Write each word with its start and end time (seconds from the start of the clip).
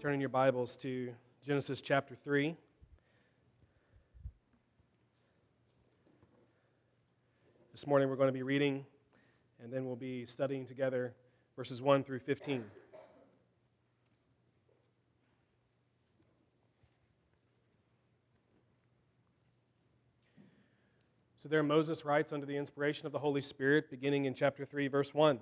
turn 0.00 0.14
in 0.14 0.20
your 0.20 0.28
Bibles 0.28 0.76
to 0.76 1.12
Genesis 1.44 1.80
chapter 1.80 2.14
3. 2.14 2.54
This 7.72 7.84
morning 7.84 8.08
we're 8.08 8.14
going 8.14 8.28
to 8.28 8.32
be 8.32 8.44
reading 8.44 8.86
and 9.60 9.72
then 9.72 9.86
we'll 9.86 9.96
be 9.96 10.24
studying 10.24 10.64
together 10.64 11.14
verses 11.56 11.82
1 11.82 12.04
through 12.04 12.20
15. 12.20 12.62
So 21.38 21.48
there 21.48 21.64
Moses 21.64 22.04
writes 22.04 22.32
under 22.32 22.46
the 22.46 22.56
inspiration 22.56 23.06
of 23.06 23.12
the 23.12 23.18
Holy 23.18 23.42
Spirit, 23.42 23.90
beginning 23.90 24.26
in 24.26 24.34
chapter 24.34 24.64
3, 24.64 24.86
verse 24.86 25.12
1. 25.12 25.40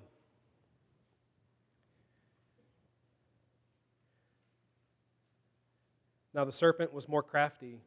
Now 6.37 6.45
the 6.45 6.51
serpent 6.51 6.93
was 6.93 7.09
more 7.09 7.23
crafty 7.23 7.81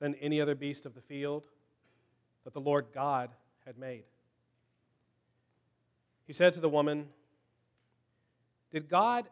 than 0.00 0.16
any 0.16 0.40
other 0.40 0.56
beast 0.56 0.84
of 0.84 0.96
the 0.96 1.00
field 1.00 1.44
that 2.42 2.52
the 2.52 2.60
Lord 2.60 2.86
God 2.92 3.30
had 3.64 3.78
made. 3.78 4.02
He 6.26 6.32
said 6.32 6.54
to 6.54 6.60
the 6.60 6.68
woman, 6.68 7.10
Did 8.72 8.88
God 8.88 9.28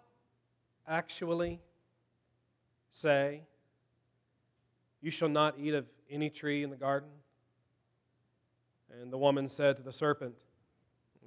actually 0.87 1.59
say, 2.93 3.43
You 5.01 5.11
shall 5.11 5.29
not 5.29 5.59
eat 5.59 5.75
of 5.75 5.87
any 6.09 6.31
tree 6.31 6.63
in 6.63 6.71
the 6.71 6.77
garden? 6.77 7.09
And 9.01 9.13
the 9.13 9.19
woman 9.19 9.49
said 9.49 9.77
to 9.79 9.83
the 9.83 9.93
serpent, 9.93 10.37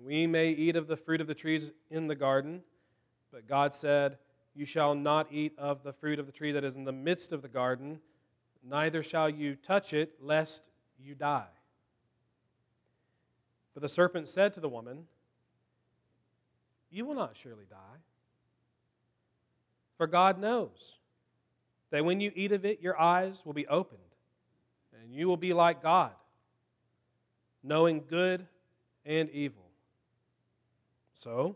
We 0.02 0.26
may 0.26 0.52
eat 0.52 0.78
of 0.78 0.88
the 0.88 0.96
fruit 0.96 1.20
of 1.20 1.28
the 1.28 1.36
trees 1.36 1.74
in 1.92 2.08
the 2.08 2.16
garden, 2.16 2.62
but 3.30 3.46
God 3.46 3.74
said, 3.74 4.20
You 4.56 4.66
shall 4.66 4.94
not 4.94 5.28
eat 5.32 5.54
of 5.58 5.84
the 5.84 5.94
fruit 5.94 6.20
of 6.20 6.26
the 6.26 6.32
tree 6.32 6.52
that 6.52 6.64
is 6.64 6.76
in 6.76 6.84
the 6.84 6.92
midst 6.92 7.32
of 7.32 7.42
the 7.42 7.48
garden, 7.48 8.00
neither 8.64 9.02
shall 9.02 9.30
you 9.30 9.56
touch 9.56 9.94
it, 9.94 10.14
lest 10.22 10.62
you 11.00 11.16
die. 11.16 11.48
But 13.74 13.82
the 13.82 13.90
serpent 13.90 14.30
said 14.30 14.54
to 14.54 14.60
the 14.60 14.70
woman, 14.70 15.06
You 16.92 17.06
will 17.06 17.16
not 17.16 17.36
surely 17.36 17.66
die. 17.70 18.00
For 19.98 20.08
God 20.08 20.40
knows 20.40 20.98
that 21.90 22.06
when 22.06 22.20
you 22.20 22.32
eat 22.36 22.52
of 22.52 22.66
it, 22.66 22.82
your 22.82 23.00
eyes 23.00 23.42
will 23.46 23.54
be 23.54 23.68
opened, 23.68 24.00
and 25.02 25.14
you 25.14 25.28
will 25.28 25.38
be 25.38 25.54
like 25.54 25.82
God, 25.82 26.12
knowing 27.64 28.04
good 28.08 28.46
and 29.06 29.30
evil. 29.30 29.64
So, 31.20 31.56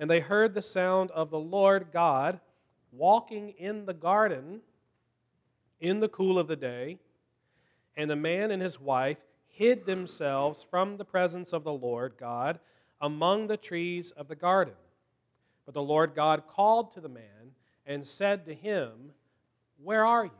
And 0.00 0.10
they 0.10 0.20
heard 0.20 0.54
the 0.54 0.62
sound 0.62 1.10
of 1.10 1.28
the 1.28 1.38
Lord 1.38 1.88
God 1.92 2.40
walking 2.90 3.50
in 3.50 3.84
the 3.84 3.92
garden 3.92 4.60
in 5.78 6.00
the 6.00 6.08
cool 6.08 6.38
of 6.38 6.48
the 6.48 6.56
day. 6.56 6.96
And 7.96 8.10
the 8.10 8.16
man 8.16 8.50
and 8.50 8.62
his 8.62 8.80
wife 8.80 9.18
hid 9.46 9.84
themselves 9.84 10.64
from 10.68 10.96
the 10.96 11.04
presence 11.04 11.52
of 11.52 11.64
the 11.64 11.72
Lord 11.72 12.14
God 12.18 12.58
among 12.98 13.46
the 13.46 13.58
trees 13.58 14.10
of 14.12 14.26
the 14.26 14.34
garden. 14.34 14.72
But 15.66 15.74
the 15.74 15.82
Lord 15.82 16.14
God 16.14 16.44
called 16.48 16.92
to 16.94 17.02
the 17.02 17.08
man 17.10 17.52
and 17.84 18.06
said 18.06 18.46
to 18.46 18.54
him, 18.54 18.92
Where 19.82 20.06
are 20.06 20.24
you? 20.24 20.30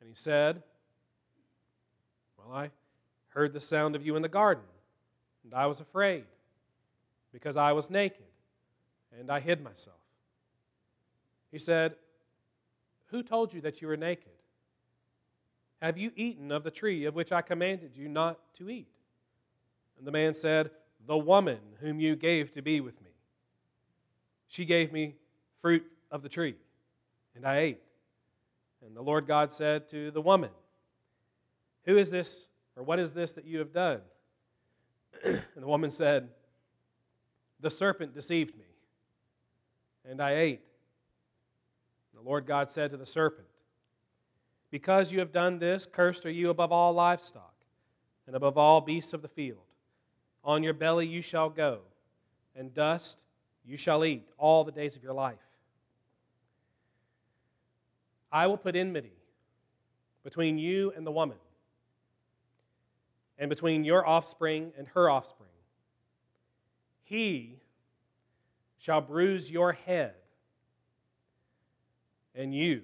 And 0.00 0.08
he 0.08 0.14
said, 0.14 0.62
Well, 2.38 2.56
I 2.56 2.70
heard 3.28 3.52
the 3.52 3.60
sound 3.60 3.94
of 3.94 4.06
you 4.06 4.16
in 4.16 4.22
the 4.22 4.28
garden, 4.28 4.64
and 5.44 5.52
I 5.52 5.66
was 5.66 5.80
afraid, 5.80 6.24
because 7.38 7.56
I 7.56 7.70
was 7.70 7.88
naked, 7.88 8.26
and 9.16 9.30
I 9.30 9.38
hid 9.38 9.62
myself. 9.62 10.00
He 11.52 11.60
said, 11.60 11.94
Who 13.06 13.22
told 13.22 13.54
you 13.54 13.60
that 13.60 13.80
you 13.80 13.86
were 13.86 13.96
naked? 13.96 14.32
Have 15.80 15.96
you 15.96 16.10
eaten 16.16 16.50
of 16.50 16.64
the 16.64 16.72
tree 16.72 17.04
of 17.04 17.14
which 17.14 17.30
I 17.30 17.42
commanded 17.42 17.92
you 17.94 18.08
not 18.08 18.40
to 18.54 18.68
eat? 18.68 18.88
And 19.98 20.04
the 20.04 20.10
man 20.10 20.34
said, 20.34 20.72
The 21.06 21.16
woman 21.16 21.60
whom 21.80 22.00
you 22.00 22.16
gave 22.16 22.52
to 22.54 22.62
be 22.62 22.80
with 22.80 23.00
me. 23.02 23.10
She 24.48 24.64
gave 24.64 24.92
me 24.92 25.14
fruit 25.62 25.84
of 26.10 26.24
the 26.24 26.28
tree, 26.28 26.56
and 27.36 27.46
I 27.46 27.58
ate. 27.58 27.82
And 28.84 28.96
the 28.96 29.02
Lord 29.02 29.28
God 29.28 29.52
said 29.52 29.88
to 29.90 30.10
the 30.10 30.20
woman, 30.20 30.50
Who 31.84 31.98
is 31.98 32.10
this, 32.10 32.48
or 32.76 32.82
what 32.82 32.98
is 32.98 33.12
this 33.12 33.34
that 33.34 33.44
you 33.44 33.60
have 33.60 33.72
done? 33.72 34.00
and 35.24 35.42
the 35.54 35.68
woman 35.68 35.90
said, 35.90 36.30
The 37.60 37.70
serpent 37.70 38.14
deceived 38.14 38.56
me, 38.56 38.66
and 40.08 40.20
I 40.20 40.36
ate. 40.36 40.60
The 42.14 42.20
Lord 42.20 42.46
God 42.46 42.70
said 42.70 42.90
to 42.90 42.96
the 42.96 43.06
serpent, 43.06 43.46
because 44.70 45.12
you 45.12 45.18
have 45.20 45.32
done 45.32 45.58
this, 45.58 45.86
cursed 45.86 46.26
are 46.26 46.30
you 46.30 46.50
above 46.50 46.72
all 46.72 46.92
livestock 46.92 47.54
and 48.26 48.36
above 48.36 48.58
all 48.58 48.80
beasts 48.80 49.12
of 49.12 49.22
the 49.22 49.28
field. 49.28 49.58
On 50.44 50.62
your 50.62 50.74
belly 50.74 51.06
you 51.06 51.22
shall 51.22 51.48
go, 51.48 51.80
and 52.54 52.74
dust 52.74 53.22
you 53.64 53.76
shall 53.76 54.04
eat 54.04 54.28
all 54.36 54.64
the 54.64 54.72
days 54.72 54.94
of 54.94 55.02
your 55.02 55.14
life. 55.14 55.38
I 58.30 58.46
will 58.46 58.56
put 58.56 58.76
enmity 58.76 59.12
between 60.22 60.58
you 60.58 60.92
and 60.96 61.06
the 61.06 61.12
woman, 61.12 61.38
and 63.38 63.48
between 63.48 63.84
your 63.84 64.06
offspring 64.06 64.72
and 64.76 64.86
her 64.88 65.08
offspring. 65.08 65.48
He 67.08 67.58
shall 68.76 69.00
bruise 69.00 69.50
your 69.50 69.72
head, 69.72 70.12
and 72.34 72.54
you 72.54 72.82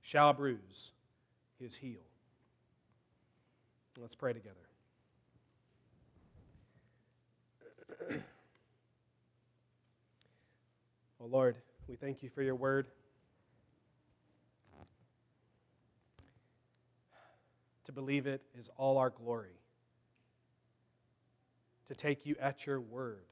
shall 0.00 0.32
bruise 0.32 0.92
his 1.58 1.74
heel. 1.74 1.98
Let's 3.98 4.14
pray 4.14 4.32
together. 4.32 4.54
oh 11.20 11.26
Lord, 11.26 11.56
we 11.88 11.96
thank 11.96 12.22
you 12.22 12.28
for 12.30 12.42
your 12.42 12.54
word. 12.54 12.86
To 17.86 17.92
believe 17.92 18.28
it 18.28 18.42
is 18.56 18.70
all 18.76 18.96
our 18.96 19.10
glory. 19.10 19.58
To 21.88 21.96
take 21.96 22.24
you 22.24 22.36
at 22.40 22.64
your 22.64 22.80
word. 22.80 23.24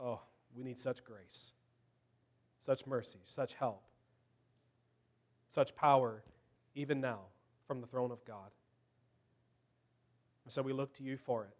Oh, 0.00 0.20
we 0.56 0.62
need 0.62 0.78
such 0.78 1.04
grace, 1.04 1.52
such 2.60 2.86
mercy, 2.86 3.18
such 3.24 3.54
help 3.54 3.82
such 5.56 5.74
power 5.74 6.22
even 6.74 7.00
now 7.00 7.20
from 7.66 7.80
the 7.80 7.86
throne 7.86 8.10
of 8.10 8.22
God. 8.26 8.50
And 10.44 10.52
so 10.52 10.60
we 10.60 10.74
look 10.74 10.94
to 10.96 11.02
you 11.02 11.16
for 11.16 11.44
it. 11.44 11.56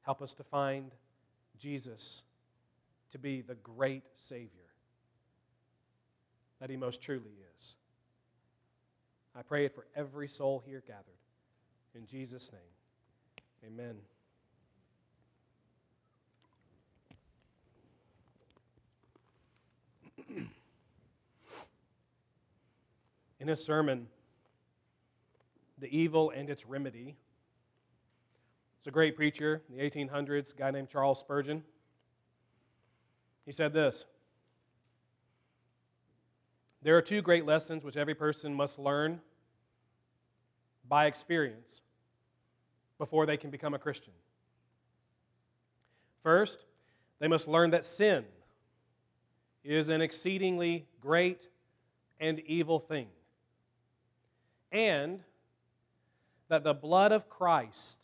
Help 0.00 0.22
us 0.22 0.32
to 0.34 0.42
find 0.42 0.90
Jesus 1.58 2.22
to 3.10 3.18
be 3.18 3.42
the 3.42 3.56
great 3.56 4.04
Savior 4.14 4.48
that 6.60 6.70
He 6.70 6.78
most 6.78 7.02
truly 7.02 7.36
is. 7.54 7.76
I 9.36 9.42
pray 9.42 9.66
it 9.66 9.74
for 9.74 9.86
every 9.94 10.28
soul 10.28 10.62
here 10.64 10.82
gathered. 10.86 11.04
In 11.94 12.06
Jesus' 12.06 12.50
name, 12.52 13.70
amen. 13.70 13.96
In 23.40 23.48
his 23.48 23.64
sermon, 23.64 24.08
The 25.78 25.88
Evil 25.96 26.30
and 26.30 26.50
Its 26.50 26.66
Remedy. 26.66 27.16
It's 28.78 28.86
a 28.86 28.90
great 28.90 29.16
preacher 29.16 29.62
in 29.68 29.76
the 29.76 29.82
1800s, 29.82 30.54
a 30.54 30.56
guy 30.56 30.70
named 30.70 30.88
Charles 30.88 31.20
Spurgeon. 31.20 31.62
He 33.44 33.52
said 33.52 33.72
this 33.72 34.04
There 36.82 36.96
are 36.96 37.02
two 37.02 37.22
great 37.22 37.46
lessons 37.46 37.84
which 37.84 37.96
every 37.96 38.14
person 38.14 38.54
must 38.54 38.78
learn 38.78 39.20
by 40.88 41.06
experience 41.06 41.82
before 42.98 43.26
they 43.26 43.36
can 43.36 43.50
become 43.50 43.74
a 43.74 43.78
Christian. 43.78 44.12
First, 46.22 46.64
they 47.20 47.28
must 47.28 47.48
learn 47.48 47.70
that 47.70 47.84
sin 47.84 48.24
is 49.64 49.88
an 49.88 50.00
exceedingly 50.00 50.86
great 51.00 51.48
and 52.20 52.40
evil 52.40 52.80
thing, 52.80 53.08
and 54.72 55.20
that 56.48 56.64
the 56.64 56.74
blood 56.74 57.12
of 57.12 57.28
Christ 57.28 58.00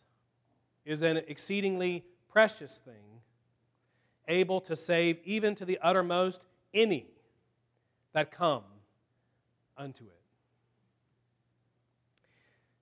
is 0.84 1.02
an 1.02 1.18
exceedingly 1.28 2.04
precious 2.30 2.78
thing, 2.78 3.20
able 4.28 4.60
to 4.62 4.76
save 4.76 5.18
even 5.24 5.54
to 5.54 5.64
the 5.64 5.78
uttermost 5.82 6.44
any 6.72 7.06
that 8.12 8.30
come 8.30 8.64
unto 9.76 10.04
it. 10.04 10.10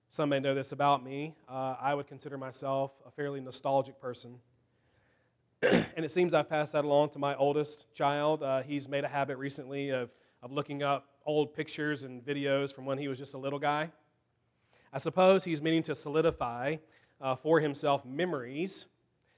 Some 0.09 0.29
may 0.29 0.39
know 0.39 0.53
this 0.53 0.71
about 0.71 1.03
me. 1.03 1.33
Uh, 1.49 1.75
I 1.81 1.95
would 1.95 2.05
consider 2.05 2.37
myself 2.37 2.91
a 3.03 3.09
fairly 3.09 3.41
nostalgic 3.41 3.99
person. 3.99 4.35
and 5.63 6.05
it 6.05 6.11
seems 6.11 6.35
I've 6.35 6.49
passed 6.49 6.73
that 6.73 6.85
along 6.85 7.09
to 7.11 7.19
my 7.19 7.35
oldest 7.35 7.91
child. 7.95 8.43
Uh, 8.43 8.61
he's 8.61 8.87
made 8.87 9.05
a 9.05 9.07
habit 9.07 9.37
recently 9.37 9.89
of, 9.89 10.11
of 10.43 10.51
looking 10.51 10.83
up 10.83 11.07
old 11.25 11.53
pictures 11.53 12.03
and 12.03 12.23
videos 12.25 12.73
from 12.73 12.85
when 12.85 12.97
he 12.97 13.07
was 13.07 13.17
just 13.17 13.33
a 13.33 13.37
little 13.37 13.59
guy. 13.59 13.89
I 14.91 14.97
suppose 14.97 15.43
he's 15.43 15.61
meaning 15.61 15.83
to 15.83 15.95
solidify 15.95 16.77
uh, 17.19 17.35
for 17.35 17.59
himself 17.59 18.05
memories 18.05 18.85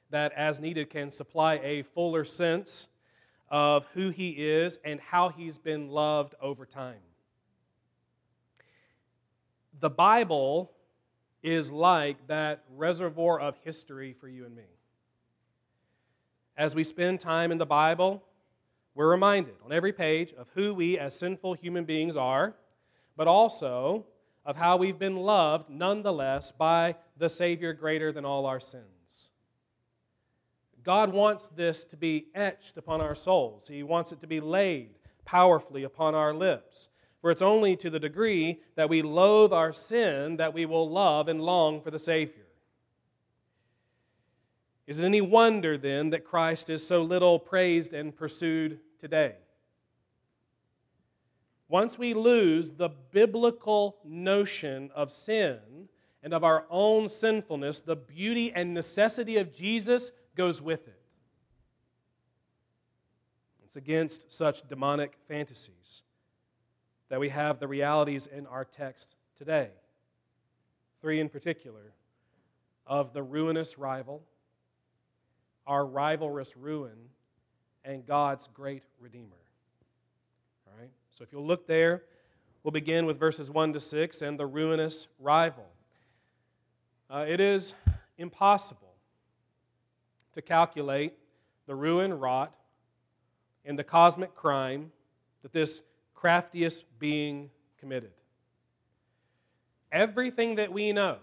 that, 0.10 0.34
as 0.34 0.60
needed, 0.60 0.90
can 0.90 1.10
supply 1.12 1.56
a 1.64 1.84
fuller 1.84 2.26
sense 2.26 2.88
of 3.50 3.86
who 3.94 4.10
he 4.10 4.32
is 4.32 4.80
and 4.84 5.00
how 5.00 5.30
he's 5.30 5.58
been 5.58 5.90
loved 5.90 6.36
over 6.42 6.66
time. 6.66 7.00
The 9.80 9.90
Bible 9.90 10.72
is 11.44 11.72
like 11.72 12.28
that 12.28 12.64
reservoir 12.76 13.40
of 13.40 13.56
history 13.64 14.14
for 14.14 14.28
you 14.28 14.46
and 14.46 14.56
me. 14.56 14.64
As 16.58 16.74
we 16.74 16.84
spend 16.84 17.20
time 17.20 17.52
in 17.52 17.58
the 17.58 17.66
Bible, 17.66 18.24
we're 18.96 19.12
reminded 19.12 19.56
on 19.64 19.74
every 19.74 19.92
page 19.92 20.34
of 20.34 20.48
who 20.56 20.74
we 20.74 20.98
as 20.98 21.16
sinful 21.16 21.54
human 21.54 21.84
beings 21.84 22.16
are, 22.16 22.56
but 23.18 23.28
also 23.28 24.06
of 24.46 24.56
how 24.56 24.78
we've 24.78 24.98
been 24.98 25.18
loved 25.18 25.70
nonetheless 25.70 26.52
by 26.52 26.96
the 27.18 27.28
Savior 27.28 27.74
greater 27.74 28.14
than 28.14 28.24
all 28.24 28.46
our 28.46 28.60
sins. 28.60 29.30
God 30.82 31.12
wants 31.12 31.50
this 31.50 31.84
to 31.86 31.98
be 31.98 32.28
etched 32.34 32.78
upon 32.78 33.02
our 33.02 33.16
souls, 33.16 33.68
He 33.68 33.84
wants 33.84 34.12
it 34.12 34.22
to 34.22 34.28
be 34.28 34.40
laid 34.40 34.92
powerfully 35.26 35.84
upon 35.84 36.16
our 36.16 36.34
lips. 36.34 36.88
For 37.20 37.32
it's 37.32 37.42
only 37.42 37.76
to 37.78 37.90
the 37.90 38.00
degree 38.00 38.62
that 38.76 38.88
we 38.88 39.02
loathe 39.02 39.52
our 39.52 39.74
sin 39.74 40.38
that 40.38 40.54
we 40.54 40.68
will 40.68 40.88
love 40.88 41.28
and 41.28 41.42
long 41.42 41.82
for 41.82 41.90
the 41.90 41.98
Savior. 41.98 42.46
Is 44.86 45.00
it 45.00 45.06
any 45.06 45.22
wonder 45.22 45.76
then 45.76 46.12
that 46.12 46.24
Christ 46.24 46.70
is 46.70 46.86
so 46.86 47.02
little 47.02 47.40
praised 47.40 47.94
and 47.94 48.16
pursued 48.16 48.80
today? 49.00 49.36
Once 51.68 51.98
we 51.98 52.14
lose 52.14 52.72
the 52.72 52.90
biblical 53.12 53.98
notion 54.04 54.92
of 54.96 55.12
sin 55.12 55.58
and 56.22 56.34
of 56.34 56.44
our 56.44 56.66
own 56.70 57.10
sinfulness, 57.10 57.82
the 57.82 57.96
beauty 57.96 58.52
and 58.54 58.74
necessity 58.74 59.38
of 59.38 59.52
Jesus 59.52 60.12
goes 60.36 60.62
with 60.62 60.88
it. 60.88 61.02
It's 63.64 63.76
against 63.76 64.32
such 64.32 64.68
demonic 64.68 65.18
fantasies 65.28 66.04
that 67.10 67.20
we 67.20 67.30
have 67.30 67.60
the 67.60 67.68
realities 67.68 68.28
in 68.28 68.46
our 68.48 68.66
text 68.66 69.16
today. 69.38 69.70
Three 71.02 71.20
in 71.20 71.30
particular 71.30 71.94
of 72.88 73.14
the 73.14 73.24
ruinous 73.24 73.78
rival 73.78 74.24
our 75.68 75.86
rivalrous 75.86 76.54
ruin, 76.56 77.10
and 77.86 78.06
God's 78.06 78.50
great 78.54 78.84
Redeemer. 79.00 79.38
All 80.68 80.74
right? 80.80 80.90
So 81.12 81.24
if 81.24 81.32
you'll 81.32 81.46
look 81.46 81.68
there, 81.68 82.04
we'll 82.64 82.72
begin 82.72 83.06
with 83.06 83.20
verses 83.20 83.50
1 83.50 83.74
to 83.74 83.80
6 83.80 84.22
and 84.22 84.40
the 84.40 84.46
ruinous 84.46 85.08
rival. 85.20 85.66
Uh, 87.10 87.26
it 87.28 87.40
is 87.40 87.74
impossible 88.18 88.94
to 90.34 90.42
calculate 90.42 91.14
the 91.68 91.76
ruin 91.76 92.14
wrought 92.14 92.54
and 93.64 93.78
the 93.78 93.84
cosmic 93.84 94.36
crime 94.36 94.92
that 95.44 95.54
this 95.54 95.82
craftiest 96.14 96.86
being 97.00 97.50
committed. 97.80 98.12
Everything 99.92 100.56
that 100.56 100.72
we 100.74 100.92
know 100.92 101.18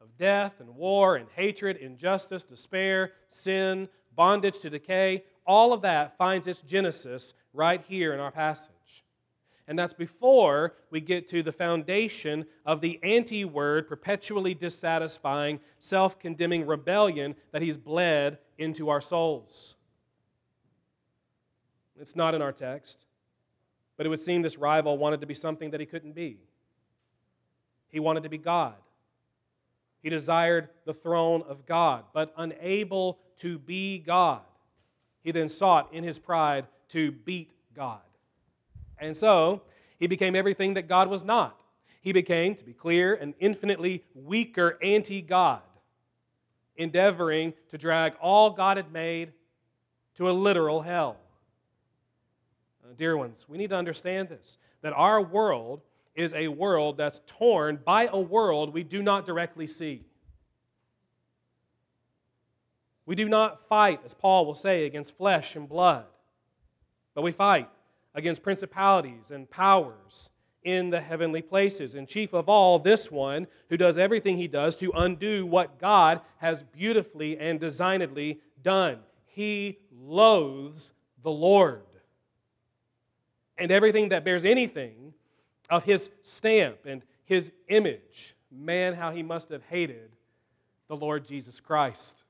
of 0.00 0.16
death 0.18 0.54
and 0.60 0.76
war 0.76 1.16
and 1.16 1.26
hatred, 1.34 1.76
injustice, 1.78 2.44
despair, 2.44 3.12
sin, 3.28 3.88
bondage 4.14 4.60
to 4.60 4.70
decay, 4.70 5.24
all 5.46 5.72
of 5.72 5.82
that 5.82 6.16
finds 6.16 6.46
its 6.46 6.60
genesis 6.62 7.32
right 7.52 7.82
here 7.88 8.12
in 8.12 8.20
our 8.20 8.30
passage. 8.30 9.04
And 9.66 9.78
that's 9.78 9.94
before 9.94 10.74
we 10.90 11.00
get 11.00 11.28
to 11.28 11.44
the 11.44 11.52
foundation 11.52 12.44
of 12.66 12.80
the 12.80 12.98
anti 13.04 13.44
word, 13.44 13.88
perpetually 13.88 14.52
dissatisfying, 14.52 15.60
self 15.78 16.18
condemning 16.18 16.66
rebellion 16.66 17.36
that 17.52 17.62
he's 17.62 17.76
bled 17.76 18.38
into 18.58 18.88
our 18.88 19.00
souls. 19.00 19.76
It's 22.00 22.16
not 22.16 22.34
in 22.34 22.42
our 22.42 22.50
text, 22.50 23.04
but 23.96 24.06
it 24.06 24.08
would 24.08 24.20
seem 24.20 24.42
this 24.42 24.58
rival 24.58 24.98
wanted 24.98 25.20
to 25.20 25.26
be 25.26 25.34
something 25.34 25.70
that 25.70 25.78
he 25.78 25.86
couldn't 25.86 26.14
be. 26.14 26.38
He 27.90 28.00
wanted 28.00 28.22
to 28.24 28.28
be 28.28 28.38
God. 28.38 28.74
He 30.02 30.08
desired 30.08 30.68
the 30.86 30.94
throne 30.94 31.42
of 31.48 31.66
God, 31.66 32.04
but 32.12 32.32
unable 32.36 33.18
to 33.38 33.58
be 33.58 33.98
God, 33.98 34.40
he 35.22 35.32
then 35.32 35.48
sought 35.48 35.92
in 35.92 36.04
his 36.04 36.18
pride 36.18 36.66
to 36.90 37.12
beat 37.12 37.50
God. 37.74 38.00
And 38.98 39.16
so 39.16 39.62
he 39.98 40.06
became 40.06 40.34
everything 40.34 40.74
that 40.74 40.88
God 40.88 41.08
was 41.08 41.24
not. 41.24 41.60
He 42.02 42.12
became, 42.12 42.54
to 42.54 42.64
be 42.64 42.72
clear, 42.72 43.14
an 43.14 43.34
infinitely 43.40 44.04
weaker 44.14 44.78
anti 44.82 45.20
God, 45.20 45.60
endeavoring 46.76 47.52
to 47.70 47.78
drag 47.78 48.14
all 48.20 48.50
God 48.50 48.78
had 48.78 48.92
made 48.92 49.32
to 50.16 50.30
a 50.30 50.32
literal 50.32 50.80
hell. 50.80 51.16
Uh, 52.82 52.94
dear 52.96 53.16
ones, 53.16 53.44
we 53.48 53.58
need 53.58 53.70
to 53.70 53.76
understand 53.76 54.28
this 54.28 54.58
that 54.82 54.94
our 54.94 55.20
world 55.20 55.82
is 56.14 56.34
a 56.34 56.48
world 56.48 56.96
that's 56.96 57.20
torn 57.26 57.78
by 57.84 58.08
a 58.12 58.18
world 58.18 58.72
we 58.72 58.82
do 58.82 59.02
not 59.02 59.26
directly 59.26 59.66
see. 59.66 60.04
We 63.06 63.14
do 63.14 63.28
not 63.28 63.66
fight, 63.68 64.00
as 64.04 64.14
Paul 64.14 64.46
will 64.46 64.54
say, 64.54 64.86
against 64.86 65.16
flesh 65.16 65.56
and 65.56 65.68
blood, 65.68 66.04
but 67.14 67.22
we 67.22 67.32
fight 67.32 67.68
against 68.14 68.42
principalities 68.42 69.30
and 69.30 69.50
powers 69.50 70.30
in 70.62 70.90
the 70.90 71.00
heavenly 71.00 71.42
places. 71.42 71.94
And 71.94 72.06
chief 72.06 72.34
of 72.34 72.48
all, 72.48 72.78
this 72.78 73.10
one 73.10 73.46
who 73.68 73.76
does 73.76 73.98
everything 73.98 74.36
he 74.36 74.48
does 74.48 74.76
to 74.76 74.92
undo 74.92 75.46
what 75.46 75.78
God 75.78 76.20
has 76.38 76.62
beautifully 76.62 77.38
and 77.38 77.58
designedly 77.58 78.40
done. 78.62 78.98
He 79.26 79.78
loathes 79.92 80.92
the 81.22 81.30
Lord. 81.30 81.82
And 83.58 83.70
everything 83.70 84.10
that 84.10 84.24
bears 84.24 84.44
anything 84.44 85.14
of 85.70 85.84
his 85.84 86.10
stamp 86.22 86.78
and 86.84 87.02
his 87.24 87.52
image. 87.68 88.34
Man, 88.50 88.94
how 88.94 89.12
he 89.12 89.22
must 89.22 89.48
have 89.50 89.62
hated 89.70 90.10
the 90.88 90.96
Lord 90.96 91.24
Jesus 91.24 91.60
Christ. 91.60 92.24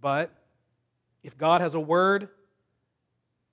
But 0.00 0.30
if 1.24 1.36
God 1.36 1.60
has 1.60 1.74
a 1.74 1.80
word, 1.80 2.28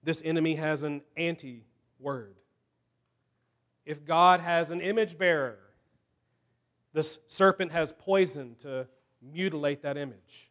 this 0.04 0.22
enemy 0.24 0.56
has 0.56 0.84
an 0.84 1.02
anti 1.18 1.64
word. 2.00 2.36
If 3.86 4.06
God 4.06 4.40
has 4.40 4.70
an 4.70 4.82
image 4.82 5.18
bearer, 5.18 5.58
this 6.94 7.20
serpent 7.28 7.72
has 7.72 7.92
poison 7.92 8.56
to 8.60 8.88
mutilate 9.22 9.82
that 9.82 9.98
image. 9.98 10.50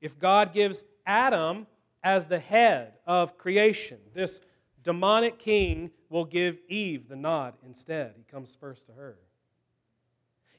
If 0.00 0.18
God 0.18 0.52
gives 0.52 0.84
Adam 1.06 1.66
as 2.02 2.26
the 2.26 2.38
head 2.38 2.94
of 3.06 3.36
creation, 3.36 3.98
this 4.14 4.40
demonic 4.84 5.38
king 5.38 5.90
will 6.08 6.24
give 6.24 6.58
Eve 6.68 7.08
the 7.08 7.16
nod 7.16 7.54
instead. 7.64 8.14
He 8.16 8.24
comes 8.30 8.56
first 8.60 8.86
to 8.86 8.92
her. 8.92 9.16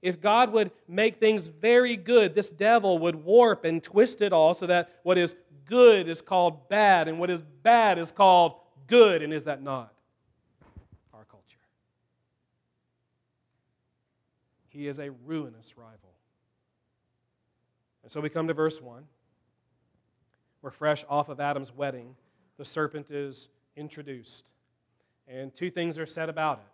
If 0.01 0.21
God 0.21 0.51
would 0.51 0.71
make 0.87 1.19
things 1.19 1.47
very 1.47 1.95
good, 1.95 2.35
this 2.35 2.49
devil 2.49 2.99
would 2.99 3.15
warp 3.15 3.65
and 3.65 3.81
twist 3.81 4.21
it 4.21 4.33
all 4.33 4.53
so 4.53 4.67
that 4.67 4.99
what 5.03 5.17
is 5.17 5.33
good 5.65 6.07
is 6.07 6.21
called 6.21 6.69
bad 6.69 7.07
and 7.07 7.19
what 7.19 7.29
is 7.29 7.41
bad 7.63 7.97
is 7.97 8.11
called 8.11 8.53
good. 8.87 9.23
And 9.23 9.33
is 9.33 9.45
that 9.45 9.63
not 9.63 9.93
our 11.13 11.25
culture? 11.25 11.57
He 14.69 14.87
is 14.87 14.99
a 14.99 15.09
ruinous 15.25 15.75
rival. 15.77 16.13
And 18.03 18.11
so 18.11 18.21
we 18.21 18.29
come 18.29 18.47
to 18.47 18.53
verse 18.53 18.79
1. 18.79 19.03
We're 20.61 20.69
fresh 20.69 21.03
off 21.09 21.29
of 21.29 21.39
Adam's 21.39 21.73
wedding. 21.73 22.15
The 22.57 22.65
serpent 22.65 23.09
is 23.09 23.49
introduced. 23.75 24.45
And 25.27 25.53
two 25.53 25.71
things 25.71 25.97
are 25.97 26.05
said 26.05 26.29
about 26.29 26.59
it 26.59 26.71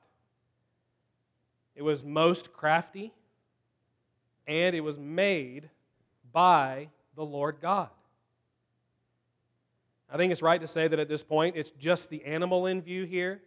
it 1.74 1.84
was 1.84 2.03
most 2.03 2.51
crafty, 2.53 3.13
and 4.46 4.75
it 4.75 4.81
was 4.81 5.00
made 5.00 5.70
by 6.31 6.89
the 7.15 7.24
Lord 7.24 7.58
God. 7.62 7.89
I 10.12 10.17
think 10.17 10.31
it's 10.31 10.41
right 10.41 10.60
to 10.60 10.67
say 10.67 10.89
that 10.89 11.00
at 11.00 11.08
this 11.08 11.24
point 11.24 11.55
it's 11.55 11.72
just 11.79 12.10
the 12.10 12.24
animal 12.25 12.65
in 12.65 12.81
view 12.81 13.05
here, 13.05 13.41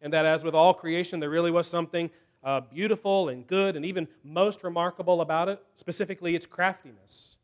and 0.00 0.12
that 0.12 0.26
as 0.26 0.42
with 0.42 0.54
all 0.54 0.74
creation, 0.74 1.20
there 1.20 1.30
really 1.30 1.52
was 1.52 1.68
something 1.68 2.10
uh, 2.42 2.60
beautiful 2.60 3.28
and 3.28 3.46
good 3.46 3.76
and 3.76 3.84
even 3.84 4.08
most 4.24 4.64
remarkable 4.64 5.20
about 5.20 5.48
it, 5.48 5.62
specifically 5.74 6.34
its 6.34 6.46
craftiness, 6.46 7.36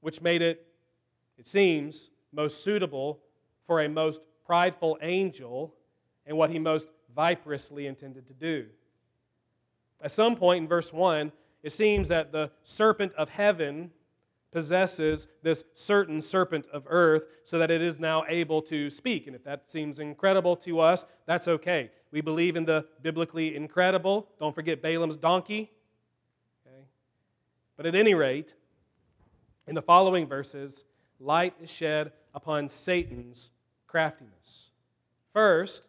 which 0.00 0.20
made 0.20 0.42
it, 0.42 0.66
it 1.38 1.46
seems, 1.46 2.10
most 2.32 2.64
suitable 2.64 3.20
for 3.66 3.80
a 3.80 3.88
most 3.88 4.20
prideful 4.46 4.98
angel 5.02 5.74
and 6.26 6.36
what 6.36 6.50
he 6.50 6.58
most 6.58 6.88
viperously 7.14 7.86
intended 7.86 8.26
to 8.26 8.34
do. 8.34 8.66
At 10.02 10.12
some 10.12 10.36
point 10.36 10.62
in 10.62 10.68
verse 10.68 10.92
1, 10.92 11.32
it 11.62 11.72
seems 11.72 12.08
that 12.08 12.32
the 12.32 12.50
serpent 12.62 13.12
of 13.14 13.30
heaven 13.30 13.90
possesses 14.52 15.26
this 15.42 15.64
certain 15.74 16.22
serpent 16.22 16.66
of 16.72 16.86
earth 16.88 17.24
so 17.44 17.58
that 17.58 17.70
it 17.70 17.82
is 17.82 17.98
now 17.98 18.24
able 18.28 18.62
to 18.62 18.88
speak. 18.88 19.26
And 19.26 19.34
if 19.34 19.42
that 19.44 19.68
seems 19.68 19.98
incredible 19.98 20.56
to 20.58 20.80
us, 20.80 21.04
that's 21.26 21.48
okay. 21.48 21.90
We 22.12 22.20
believe 22.20 22.54
in 22.54 22.64
the 22.64 22.86
biblically 23.02 23.56
incredible. 23.56 24.28
Don't 24.38 24.54
forget 24.54 24.80
Balaam's 24.80 25.16
donkey. 25.16 25.72
Okay? 26.66 26.84
But 27.76 27.86
at 27.86 27.96
any 27.96 28.14
rate, 28.14 28.54
in 29.66 29.74
the 29.74 29.82
following 29.82 30.26
verses, 30.26 30.84
light 31.24 31.54
is 31.60 31.70
shed 31.70 32.12
upon 32.34 32.68
Satan's 32.68 33.50
craftiness. 33.86 34.70
First, 35.32 35.88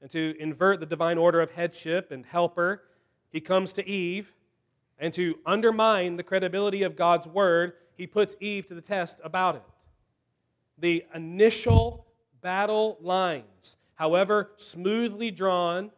and 0.00 0.10
to 0.10 0.34
invert 0.40 0.80
the 0.80 0.86
divine 0.86 1.18
order 1.18 1.40
of 1.40 1.50
headship 1.50 2.10
and 2.10 2.24
helper, 2.24 2.82
he 3.30 3.40
comes 3.40 3.72
to 3.74 3.86
Eve, 3.86 4.32
and 4.98 5.12
to 5.14 5.36
undermine 5.46 6.16
the 6.16 6.22
credibility 6.22 6.82
of 6.82 6.96
God's 6.96 7.26
word, 7.26 7.74
he 7.96 8.06
puts 8.06 8.34
Eve 8.40 8.66
to 8.68 8.74
the 8.74 8.80
test 8.80 9.18
about 9.22 9.56
it. 9.56 9.62
The 10.78 11.04
initial 11.14 12.06
battle 12.40 12.96
lines, 13.00 13.76
however 13.94 14.50
smoothly 14.56 15.30
drawn, 15.30 15.90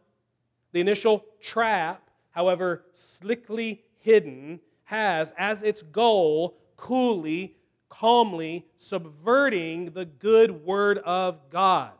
the 0.72 0.80
initial 0.80 1.24
trap, 1.40 2.10
however 2.30 2.84
slickly 2.92 3.82
hidden, 4.00 4.60
has 4.84 5.32
as 5.38 5.62
its 5.62 5.82
goal 5.82 6.58
coolly, 6.76 7.56
calmly 7.98 8.66
subverting 8.76 9.90
the 9.92 10.04
good 10.04 10.50
word 10.64 10.98
of 10.98 11.38
God. 11.50 11.92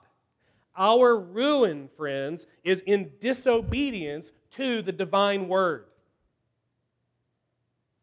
Our 0.77 1.17
ruin, 1.17 1.89
friends, 1.97 2.47
is 2.65 2.81
in 2.81 3.11
disobedience 3.21 4.33
to 4.53 4.83
the 4.83 4.93
divine 4.93 5.49
word. 5.49 5.87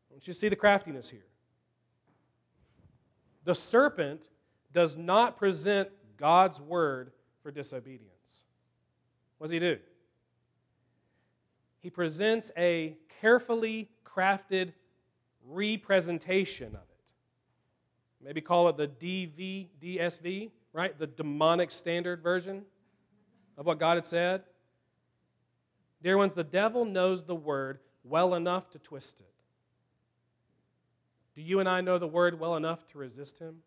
Don't 0.09 0.25
you 0.25 0.33
see 0.33 0.47
the 0.47 0.55
craftiness 0.55 1.09
here? 1.09 1.25
The 3.43 3.55
serpent 3.55 4.29
does 4.73 4.95
not 4.95 5.35
present 5.35 5.89
God's 6.15 6.61
word 6.61 7.11
for 7.43 7.51
disobedience. 7.51 8.43
What 9.37 9.47
does 9.47 9.51
he 9.51 9.59
do? 9.59 9.79
He 11.79 11.89
presents 11.89 12.51
a 12.55 12.95
carefully 13.19 13.89
crafted 14.05 14.73
representation 15.45 16.67
of 16.67 16.73
it. 16.73 16.90
Maybe 18.23 18.41
call 18.41 18.69
it 18.69 18.77
the 18.77 18.87
DV, 18.87 19.67
DSV, 19.81 20.51
right? 20.73 20.97
The 20.97 21.07
demonic 21.07 21.71
standard 21.71 22.21
version 22.21 22.63
of 23.57 23.65
what 23.65 23.79
God 23.79 23.95
had 23.95 24.05
said. 24.05 24.43
Dear 26.03 26.17
ones, 26.17 26.33
the 26.33 26.43
devil 26.43 26.85
knows 26.85 27.23
the 27.23 27.35
word 27.35 27.79
well 28.03 28.33
enough 28.35 28.69
to 28.71 28.79
twist 28.79 29.19
it. 29.19 29.33
Do 31.35 31.41
you 31.41 31.59
and 31.59 31.69
I 31.69 31.81
know 31.81 31.97
the 31.97 32.07
word 32.07 32.39
well 32.39 32.55
enough 32.55 32.85
to 32.87 32.97
resist 32.97 33.39
him? 33.39 33.57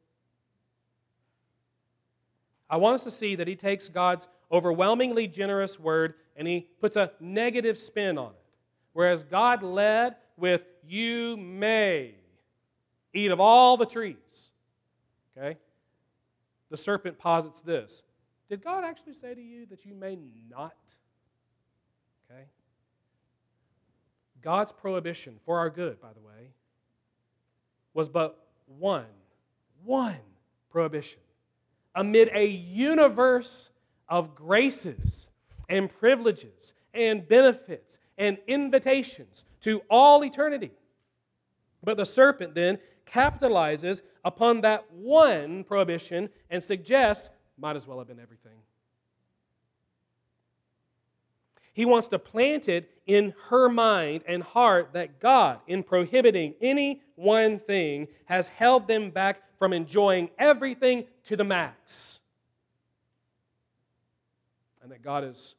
I 2.68 2.76
want 2.76 2.94
us 2.94 3.04
to 3.04 3.10
see 3.10 3.36
that 3.36 3.46
he 3.46 3.56
takes 3.56 3.88
God's 3.88 4.28
overwhelmingly 4.50 5.28
generous 5.28 5.78
word 5.78 6.14
and 6.36 6.48
he 6.48 6.68
puts 6.80 6.96
a 6.96 7.12
negative 7.20 7.78
spin 7.78 8.18
on 8.18 8.30
it. 8.30 8.44
Whereas 8.92 9.22
God 9.22 9.62
led 9.62 10.16
with, 10.36 10.62
You 10.86 11.36
may 11.36 12.14
eat 13.14 13.30
of 13.30 13.40
all 13.40 13.76
the 13.76 13.86
trees. 13.86 14.50
Okay? 15.36 15.58
The 16.70 16.76
serpent 16.76 17.18
posits 17.18 17.60
this 17.60 18.02
Did 18.48 18.62
God 18.62 18.84
actually 18.84 19.14
say 19.14 19.34
to 19.34 19.42
you 19.42 19.66
that 19.66 19.84
you 19.84 19.94
may 19.94 20.18
not? 20.50 20.74
Okay? 22.30 22.44
God's 24.42 24.72
prohibition, 24.72 25.38
for 25.44 25.58
our 25.58 25.70
good, 25.70 26.00
by 26.00 26.12
the 26.12 26.20
way, 26.20 26.50
was 27.94 28.08
but 28.08 28.38
one, 28.66 29.06
one 29.84 30.16
prohibition 30.70 31.20
amid 31.94 32.28
a 32.34 32.46
universe 32.46 33.70
of 34.08 34.34
graces 34.34 35.28
and 35.68 35.88
privileges 35.98 36.74
and 36.92 37.26
benefits 37.26 37.98
and 38.18 38.38
invitations 38.46 39.44
to 39.60 39.80
all 39.88 40.24
eternity. 40.24 40.70
But 41.82 41.96
the 41.96 42.04
serpent 42.04 42.54
then 42.54 42.78
capitalizes 43.06 44.02
upon 44.24 44.62
that 44.62 44.90
one 44.92 45.64
prohibition 45.64 46.28
and 46.50 46.62
suggests 46.62 47.30
might 47.58 47.76
as 47.76 47.86
well 47.86 47.98
have 47.98 48.08
been 48.08 48.20
everything. 48.20 48.58
He 51.72 51.84
wants 51.84 52.08
to 52.08 52.18
plant 52.20 52.68
it 52.68 52.88
in 53.06 53.34
her 53.48 53.68
mind 53.68 54.22
and 54.28 54.42
heart 54.42 54.90
that 54.92 55.18
God, 55.18 55.58
in 55.66 55.82
prohibiting 55.82 56.54
any 56.60 57.02
one 57.16 57.58
thing, 57.58 58.06
has 58.26 58.46
held 58.48 58.86
them 58.86 59.10
back 59.10 59.42
from 59.58 59.72
enjoying 59.72 60.30
everything 60.38 61.04
to 61.24 61.36
the 61.36 61.44
max. 61.44 62.20
And 64.82 64.92
that 64.92 65.02
God 65.02 65.24
is 65.24 65.56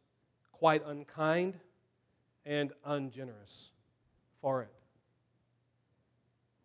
quite 0.54 0.84
unkind 0.86 1.56
and 2.46 2.72
ungenerous 2.86 3.72
for 4.42 4.62
it. 4.62 4.72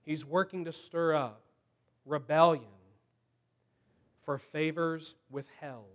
He's 0.02 0.25
working 0.25 0.64
to 0.64 0.73
stir 0.73 1.14
up 1.14 1.42
rebellion 2.04 2.64
for 4.25 4.38
favors 4.38 5.14
withheld 5.30 5.87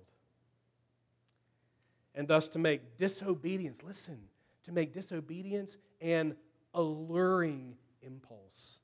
and 2.16 2.28
thus 2.28 2.48
to 2.50 2.60
make 2.60 2.98
disobedience, 2.98 3.84
listen, 3.84 4.18
to 4.64 4.72
make 4.72 4.94
disobedience 4.94 5.78
an 6.02 6.36
alluring 6.74 7.76
impulse 8.02 8.80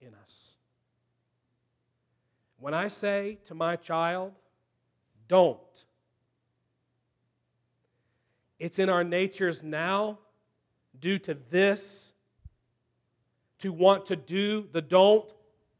in 0.00 0.14
us. 0.14 0.56
When 2.58 2.74
I 2.74 2.88
say 2.88 3.38
to 3.44 3.54
my 3.54 3.76
child, 3.76 4.32
don't, 5.28 5.58
it's 8.58 8.78
in 8.78 8.88
our 8.88 9.04
natures 9.04 9.62
now, 9.62 10.18
due 10.98 11.18
to 11.18 11.36
this, 11.50 12.11
to 13.62 13.72
want 13.72 14.06
to 14.06 14.16
do 14.16 14.68
the 14.72 14.80
don't 14.80 15.32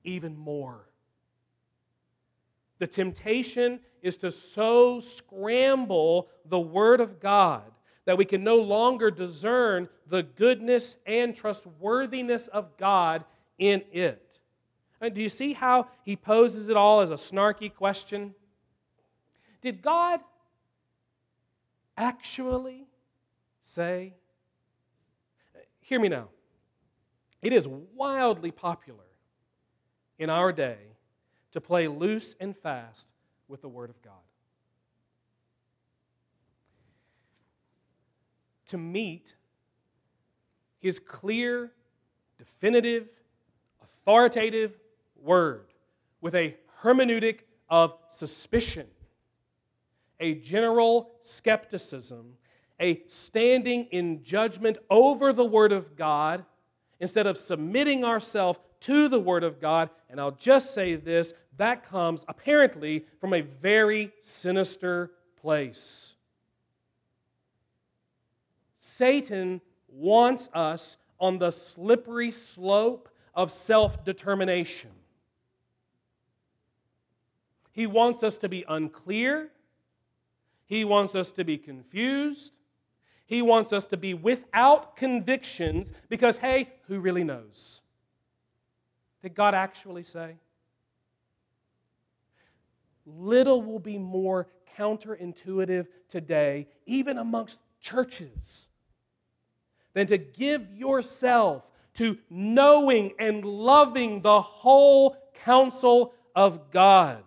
even 0.05 0.37
more. 0.37 0.89
The 2.79 2.87
temptation 2.87 3.81
is 4.03 4.17
to 4.19 4.31
so 4.31 5.01
scramble 5.01 6.29
the 6.47 6.59
Word 6.59 7.01
of 7.01 7.21
God 7.21 7.65
that 8.05 8.19
we 8.19 8.25
can 8.25 8.43
no 8.43 8.57
longer 8.57 9.11
discern 9.11 9.89
the 10.09 10.23
goodness 10.23 10.97
and 11.07 11.37
trustworthiness 11.37 12.49
of 12.49 12.77
God 12.77 13.25
in 13.59 13.83
it. 13.93 14.39
Do 15.13 15.21
you 15.21 15.29
see 15.29 15.53
how 15.53 15.89
he 16.05 16.17
poses 16.17 16.69
it 16.69 16.77
all 16.77 17.01
as 17.01 17.11
a 17.11 17.15
snarky 17.15 17.73
question? 17.73 18.35
Did 19.61 19.83
God 19.83 20.21
actually 21.97 22.87
say? 23.61 24.15
Hear 25.81 26.01
me 26.01 26.09
now. 26.09 26.29
It 27.43 27.53
is 27.53 27.67
wildly 27.67 28.53
popular 28.53 29.05
in 30.19 30.31
our 30.31 30.53
day 30.53 30.79
to 31.51 31.61
play 31.61 31.89
loose 31.89 32.37
and 32.41 32.57
fast 32.57 33.13
with 33.49 33.61
the 33.61 33.69
Word 33.69 33.91
of 33.91 34.01
God. 34.01 34.15
To 38.69 38.79
meet 38.79 39.35
His 40.79 41.01
clear, 41.01 41.73
definitive, 42.39 43.09
authoritative 43.83 44.79
Word 45.21 45.67
with 46.21 46.37
a 46.37 46.57
hermeneutic 46.83 47.41
of 47.69 47.99
suspicion, 48.09 48.87
a 50.21 50.35
general 50.35 51.11
skepticism, 51.21 52.35
a 52.79 53.03
standing 53.09 53.87
in 53.91 54.23
judgment 54.23 54.79
over 54.89 55.33
the 55.33 55.45
Word 55.45 55.73
of 55.73 55.97
God 55.97 56.45
instead 57.03 57.27
of 57.27 57.37
submitting 57.37 58.05
ourselves 58.05 58.61
to 58.79 59.09
the 59.09 59.19
Word 59.19 59.43
of 59.43 59.61
God. 59.61 59.91
And 60.09 60.21
I'll 60.21 60.31
just 60.31 60.73
say 60.73 60.95
this 60.95 61.35
that 61.59 61.85
comes 61.85 62.25
apparently 62.29 63.05
from 63.21 63.35
a 63.35 63.41
very 63.41 64.13
sinister 64.23 65.11
place. 65.41 66.15
Satan 68.79 69.61
wants 69.89 70.49
us 70.55 70.97
on 71.19 71.39
the 71.39 71.51
slippery 71.51 72.31
slope 72.31 73.09
of 73.35 73.51
self 73.51 74.05
determination. 74.05 74.91
He 77.73 77.89
wants 77.89 78.23
us 78.23 78.39
to 78.39 78.49
be 78.49 78.65
unclear. 78.69 79.49
He 80.67 80.85
wants 80.85 81.17
us 81.17 81.33
to 81.33 81.43
be 81.45 81.59
confused. 81.59 82.57
He 83.33 83.41
wants 83.41 83.73
us 83.73 83.87
to 83.87 83.97
be 83.97 84.13
without 84.13 84.95
convictions 84.95 85.91
because, 86.11 86.37
hey, 86.37 86.69
who 86.87 87.01
really 87.01 87.25
knows? 87.25 87.81
Did 89.23 89.35
God 89.35 89.55
actually 89.55 90.05
say? 90.05 90.35
Little 93.07 93.63
will 93.63 93.79
be 93.79 93.97
more 93.97 94.49
counterintuitive 94.77 95.87
today, 96.11 96.69
even 96.85 97.17
amongst 97.17 97.59
churches, 97.81 98.69
than 99.95 100.09
to 100.09 100.19
give 100.19 100.71
yourself 100.75 101.63
to 101.95 102.19
knowing 102.29 103.13
and 103.19 103.47
loving 103.47 104.21
the 104.21 104.43
whole 104.43 105.17
counsel 105.43 106.13
of 106.37 106.71
God 106.71 107.25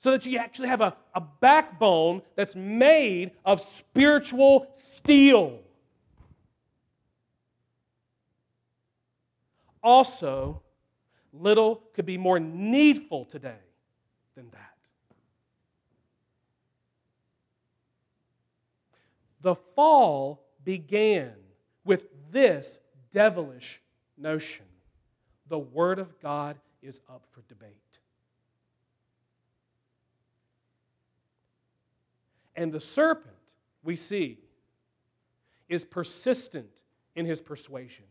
so 0.00 0.10
that 0.12 0.24
you 0.26 0.38
actually 0.38 0.68
have 0.68 0.80
a, 0.80 0.96
a 1.14 1.20
backbone 1.20 2.22
that's 2.34 2.56
made 2.56 3.32
of 3.44 3.60
spiritual 3.60 4.66
steel. 4.94 5.58
Also, 9.82 10.62
little 11.32 11.82
could 11.94 12.06
be 12.06 12.18
more 12.18 12.40
needful 12.40 13.24
today 13.24 13.60
than 14.34 14.48
that. 14.50 14.66
The 19.42 19.54
fall 19.74 20.42
began 20.64 21.32
with 21.84 22.04
this 22.30 22.78
devilish 23.12 23.80
notion 24.18 24.66
the 25.50 25.58
Word 25.58 25.98
of 25.98 26.18
God 26.20 26.56
is 26.80 27.00
up 27.08 27.26
for 27.32 27.42
debate. 27.48 27.89
And 32.56 32.72
the 32.72 32.80
serpent, 32.80 33.34
we 33.82 33.96
see, 33.96 34.38
is 35.68 35.84
persistent 35.84 36.82
in 37.14 37.26
his 37.26 37.40
persuasion. 37.40 38.04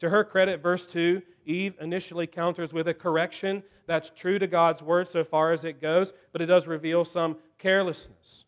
To 0.00 0.10
her 0.10 0.24
credit, 0.24 0.62
verse 0.62 0.86
2, 0.86 1.22
Eve 1.46 1.74
initially 1.80 2.26
counters 2.26 2.72
with 2.72 2.88
a 2.88 2.94
correction 2.94 3.62
that's 3.86 4.10
true 4.10 4.38
to 4.38 4.46
God's 4.46 4.82
word 4.82 5.08
so 5.08 5.24
far 5.24 5.52
as 5.52 5.64
it 5.64 5.80
goes, 5.80 6.12
but 6.32 6.42
it 6.42 6.46
does 6.46 6.66
reveal 6.66 7.04
some 7.04 7.36
carelessness. 7.58 8.44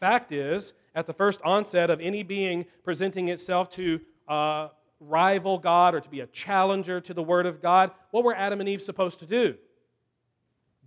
Fact 0.00 0.32
is, 0.32 0.72
at 0.94 1.06
the 1.06 1.12
first 1.12 1.40
onset 1.42 1.88
of 1.90 2.00
any 2.00 2.22
being 2.22 2.66
presenting 2.84 3.28
itself 3.28 3.70
to 3.70 4.00
uh, 4.28 4.68
rival 5.00 5.58
God 5.58 5.94
or 5.94 6.00
to 6.00 6.08
be 6.08 6.20
a 6.20 6.26
challenger 6.26 7.00
to 7.00 7.14
the 7.14 7.22
Word 7.22 7.46
of 7.46 7.62
God, 7.62 7.90
what 8.10 8.24
were 8.24 8.34
Adam 8.34 8.60
and 8.60 8.68
Eve 8.68 8.82
supposed 8.82 9.18
to 9.20 9.26
do? 9.26 9.54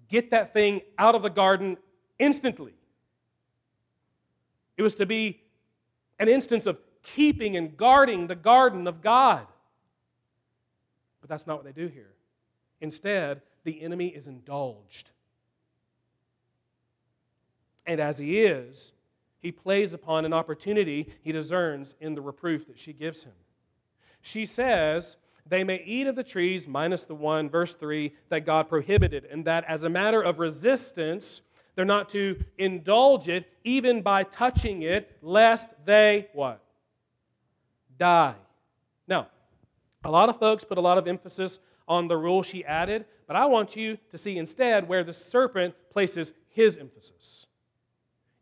Get 0.10 0.32
that 0.32 0.54
thing 0.54 0.82
out 0.98 1.16
of 1.16 1.22
the 1.22 1.30
garden 1.30 1.78
instantly. 2.18 2.74
It 4.78 4.82
was 4.82 4.96
to 4.96 5.06
be 5.06 5.42
an 6.20 6.28
instance 6.28 6.66
of 6.66 6.80
keeping 7.04 7.56
and 7.58 7.76
guarding 7.78 8.28
the 8.28 8.36
garden 8.36 8.88
of 8.88 9.02
God. 9.02 9.46
But 11.22 11.30
that's 11.30 11.48
not 11.48 11.58
what 11.58 11.66
they 11.66 11.72
do 11.72 11.88
here. 11.88 12.14
Instead, 12.82 13.42
the 13.64 13.82
enemy 13.82 14.08
is 14.08 14.28
indulged. 14.28 15.10
And 17.86 18.00
as 18.00 18.18
he 18.18 18.42
is, 18.42 18.94
he 19.40 19.52
plays 19.52 19.94
upon 19.94 20.26
an 20.26 20.34
opportunity 20.34 21.14
he 21.24 21.32
discerns 21.32 21.96
in 22.00 22.14
the 22.14 22.22
reproof 22.22 22.68
that 22.68 22.78
she 22.78 22.94
gives 22.94 23.24
him. 23.24 23.34
She 24.22 24.46
says, 24.46 25.18
they 25.50 25.64
may 25.64 25.84
eat 25.84 26.08
of 26.08 26.16
the 26.16 26.24
trees, 26.24 26.68
minus 26.68 27.06
the 27.06 27.16
one, 27.16 27.50
verse 27.50 27.76
3, 27.76 28.14
that 28.30 28.46
God 28.46 28.70
prohibited, 28.70 29.26
and 29.26 29.44
that 29.46 29.66
as 29.66 29.84
a 29.84 29.90
matter 29.90 30.22
of 30.22 30.40
resistance, 30.40 31.42
they're 31.76 31.86
not 31.86 32.10
to 32.10 32.44
indulge 32.58 33.28
it 33.28 33.48
even 33.64 34.02
by 34.02 34.24
touching 34.24 34.84
it, 34.84 35.18
lest 35.22 35.68
they 35.86 36.28
what? 36.34 36.64
Die. 37.98 38.36
Now, 39.08 39.28
a 40.04 40.12
lot 40.12 40.30
of 40.30 40.40
folks 40.40 40.64
put 40.64 40.78
a 40.78 40.82
lot 40.82 40.98
of 40.98 41.08
emphasis 41.08 41.60
on 41.88 42.08
the 42.08 42.16
rule 42.16 42.44
she 42.44 42.64
added, 42.64 43.06
but 43.28 43.36
I 43.36 43.46
want 43.48 43.76
you 43.76 43.98
to 44.12 44.18
see 44.18 44.38
instead 44.38 44.88
where 44.88 45.04
the 45.04 45.14
serpent 45.14 45.74
places 45.92 46.32
his 46.50 46.78
emphasis. 46.78 47.48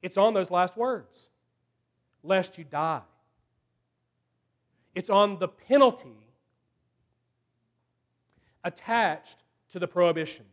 It's 0.02 0.18
on 0.18 0.34
those 0.34 0.52
last 0.52 0.76
words 0.76 1.30
lest 2.24 2.58
you 2.58 2.64
die. 2.64 3.02
It's 4.96 5.10
on 5.10 5.40
the 5.40 5.48
penalty 5.48 6.27
attached 8.68 9.38
to 9.72 9.80
the 9.80 9.88
prohibition. 9.88 10.46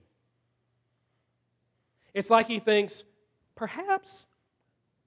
It's 2.15 2.31
like 2.31 2.47
he 2.47 2.61
thinks, 2.61 3.03
perhaps 3.57 4.27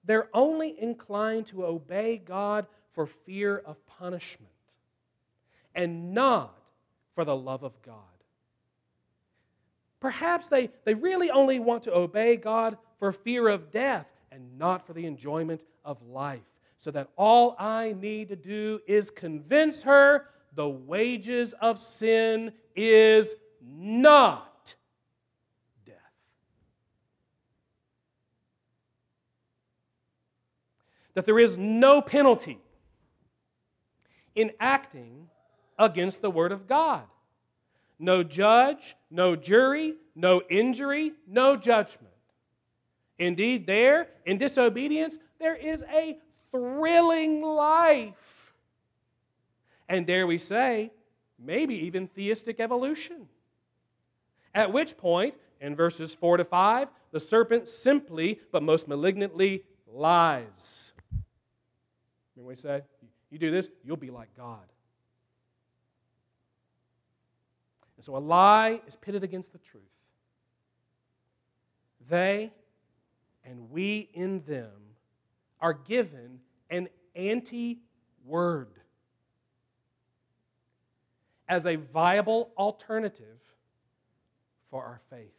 they're 0.03 0.29
only 0.33 0.79
inclined 0.79 1.47
to 1.47 1.65
obey 1.65 2.21
God 2.23 2.67
for 2.93 3.07
fear 3.07 3.57
of 3.57 3.77
punishment 3.87 4.51
and 5.73 6.13
not 6.13 6.57
for 7.15 7.23
the 7.23 7.35
love 7.35 7.63
of 7.63 7.81
God. 7.81 7.95
Perhaps 9.99 10.49
they, 10.49 10.69
they 10.85 10.93
really 10.93 11.31
only 11.31 11.59
want 11.59 11.83
to 11.83 11.93
obey 11.93 12.35
God 12.35 12.77
for 12.99 13.11
fear 13.11 13.47
of 13.47 13.71
death 13.71 14.07
and 14.31 14.57
not 14.57 14.85
for 14.85 14.93
the 14.93 15.05
enjoyment 15.05 15.63
of 15.83 15.97
life. 16.03 16.41
So 16.77 16.91
that 16.91 17.09
all 17.15 17.55
I 17.57 17.95
need 17.99 18.29
to 18.29 18.35
do 18.35 18.79
is 18.87 19.09
convince 19.09 19.81
her 19.83 20.27
the 20.57 20.67
wages 20.67 21.53
of 21.61 21.79
sin 21.79 22.51
is 22.75 23.35
not 23.61 24.73
death. 25.85 25.95
That 31.13 31.25
there 31.25 31.37
is 31.37 31.57
no 31.57 32.01
penalty 32.01 32.57
in 34.33 34.51
acting 34.59 35.29
against 35.77 36.23
the 36.23 36.31
Word 36.31 36.51
of 36.51 36.67
God. 36.67 37.03
No 37.99 38.23
judge, 38.23 38.95
no 39.11 39.35
jury, 39.35 39.93
no 40.15 40.41
injury, 40.49 41.13
no 41.27 41.55
judgment. 41.55 42.13
Indeed, 43.19 43.67
there, 43.67 44.07
in 44.25 44.39
disobedience, 44.39 45.19
there 45.39 45.55
is 45.55 45.83
a 45.93 46.17
thrilling 46.51 47.43
life. 47.43 48.15
And 49.89 50.05
dare 50.05 50.27
we 50.27 50.37
say, 50.37 50.91
maybe 51.39 51.75
even 51.75 52.07
theistic 52.07 52.59
evolution. 52.59 53.27
At 54.53 54.73
which 54.73 54.97
point, 54.97 55.35
in 55.61 55.75
verses 55.75 56.13
4 56.13 56.37
to 56.37 56.43
5, 56.43 56.87
the 57.11 57.19
serpent 57.19 57.67
simply, 57.67 58.39
but 58.51 58.63
most 58.63 58.87
malignantly, 58.87 59.63
lies. 59.91 60.93
Remember 62.35 62.51
he 62.51 62.57
said? 62.57 62.83
You 63.29 63.39
do 63.39 63.51
this, 63.51 63.69
you'll 63.83 63.97
be 63.97 64.09
like 64.09 64.29
God. 64.35 64.65
And 67.97 68.05
so 68.05 68.15
a 68.15 68.19
lie 68.19 68.81
is 68.87 68.95
pitted 68.95 69.23
against 69.23 69.51
the 69.51 69.57
truth. 69.57 69.83
They 72.09 72.51
and 73.43 73.71
we 73.71 74.09
in 74.13 74.43
them 74.45 74.71
are 75.59 75.73
given 75.73 76.39
an 76.69 76.89
anti 77.15 77.79
word 78.25 78.67
as 81.47 81.65
a 81.65 81.75
viable 81.75 82.51
alternative 82.57 83.39
for 84.69 84.83
our 84.83 84.99
faith. 85.09 85.31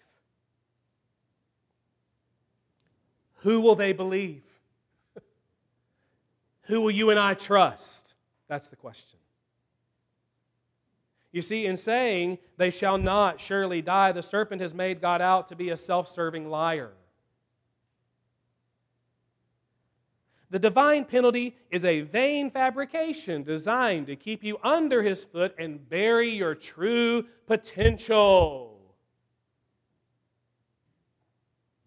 Who 3.43 3.61
will 3.61 3.75
they 3.75 3.93
believe? 3.93 4.43
Who 6.63 6.81
will 6.81 6.91
you 6.91 7.11
and 7.11 7.19
I 7.19 7.35
trust? 7.35 8.15
That's 8.49 8.69
the 8.69 8.77
question. 8.77 9.19
You 11.31 11.43
see, 11.43 11.67
in 11.67 11.77
saying, 11.77 12.39
they 12.57 12.71
shall 12.71 12.99
not 12.99 13.41
surely 13.41 13.83
die, 13.83 14.13
the 14.13 14.23
serpent 14.23 14.63
has 14.63 14.75
made 14.75 15.01
God 15.01 15.21
out 15.21 15.49
to 15.49 15.57
be 15.57 15.71
a 15.71 15.77
self 15.77 16.09
serving 16.09 16.49
liar. 16.49 16.93
The 20.51 20.59
divine 20.59 21.05
penalty 21.05 21.57
is 21.71 21.85
a 21.85 22.01
vain 22.01 22.51
fabrication 22.51 23.43
designed 23.43 24.07
to 24.07 24.17
keep 24.17 24.43
you 24.43 24.59
under 24.63 25.03
his 25.03 25.25
foot 25.25 25.55
and 25.59 25.87
bury 25.89 26.31
your 26.31 26.55
true 26.55 27.27
potential. 27.47 28.79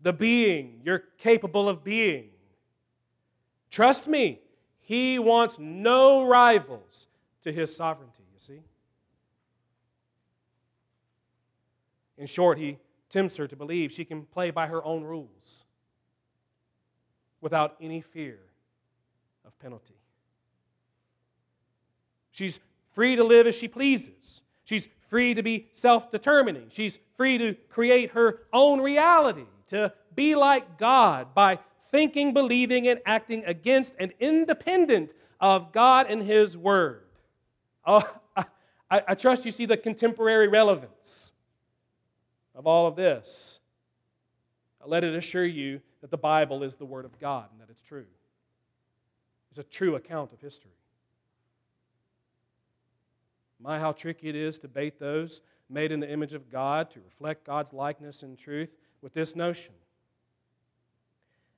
the 0.01 0.13
being 0.13 0.81
you're 0.83 1.03
capable 1.17 1.69
of 1.69 1.83
being. 1.83 2.29
Trust 3.69 4.07
me, 4.07 4.41
He 4.79 5.19
wants 5.19 5.57
no 5.59 6.25
rivals 6.25 7.07
to 7.43 7.51
His 7.51 7.73
sovereignty, 7.75 8.23
you 8.33 8.39
see? 8.39 8.61
In 12.17 12.27
short, 12.27 12.57
He 12.57 12.77
tempts 13.09 13.37
her 13.37 13.47
to 13.47 13.55
believe 13.55 13.91
she 13.91 14.05
can 14.05 14.23
play 14.23 14.51
by 14.51 14.67
her 14.67 14.83
own 14.83 15.03
rules 15.03 15.65
without 17.39 17.75
any 17.81 18.01
fear 18.01 18.39
of 19.51 19.59
penalty. 19.59 19.95
She's 22.31 22.59
free 22.93 23.15
to 23.15 23.23
live 23.23 23.47
as 23.47 23.55
she 23.55 23.67
pleases. 23.67 24.41
She's 24.63 24.87
free 25.09 25.33
to 25.33 25.43
be 25.43 25.67
self 25.71 26.11
determining. 26.11 26.69
She's 26.69 26.99
free 27.17 27.37
to 27.37 27.53
create 27.69 28.11
her 28.11 28.39
own 28.53 28.79
reality, 28.79 29.45
to 29.67 29.93
be 30.15 30.35
like 30.35 30.77
God 30.77 31.33
by 31.35 31.59
thinking, 31.91 32.33
believing, 32.33 32.87
and 32.87 33.01
acting 33.05 33.43
against 33.45 33.93
and 33.99 34.13
independent 34.19 35.13
of 35.39 35.71
God 35.71 36.07
and 36.09 36.21
His 36.23 36.55
Word. 36.55 37.03
Oh, 37.85 38.01
I, 38.37 38.45
I 38.89 39.15
trust 39.15 39.45
you 39.45 39.51
see 39.51 39.65
the 39.65 39.77
contemporary 39.77 40.47
relevance 40.47 41.31
of 42.55 42.67
all 42.67 42.87
of 42.87 42.95
this. 42.95 43.59
Let 44.85 45.03
it 45.03 45.13
assure 45.13 45.45
you 45.45 45.81
that 46.01 46.09
the 46.09 46.17
Bible 46.17 46.63
is 46.63 46.75
the 46.75 46.85
Word 46.85 47.05
of 47.05 47.19
God 47.19 47.49
and 47.51 47.61
that 47.61 47.69
it's 47.69 47.81
true. 47.81 48.05
It's 49.51 49.59
a 49.59 49.63
true 49.63 49.95
account 49.95 50.31
of 50.31 50.39
history. 50.39 50.71
My, 53.59 53.79
how 53.79 53.91
tricky 53.91 54.29
it 54.29 54.35
is 54.35 54.57
to 54.59 54.67
bait 54.67 54.97
those 54.97 55.41
made 55.69 55.91
in 55.91 55.99
the 55.99 56.11
image 56.11 56.33
of 56.33 56.49
God 56.49 56.89
to 56.91 56.99
reflect 57.01 57.45
God's 57.45 57.73
likeness 57.73 58.23
and 58.23 58.37
truth 58.37 58.69
with 59.01 59.13
this 59.13 59.35
notion. 59.35 59.73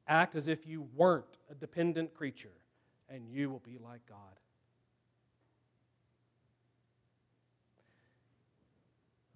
Act 0.08 0.36
as 0.36 0.48
if 0.48 0.68
you 0.68 0.88
weren't 0.96 1.38
a 1.50 1.56
dependent 1.56 2.14
creature, 2.14 2.52
and 3.10 3.30
you 3.30 3.50
will 3.50 3.62
be 3.66 3.78
like 3.78 4.06
God. 4.08 4.18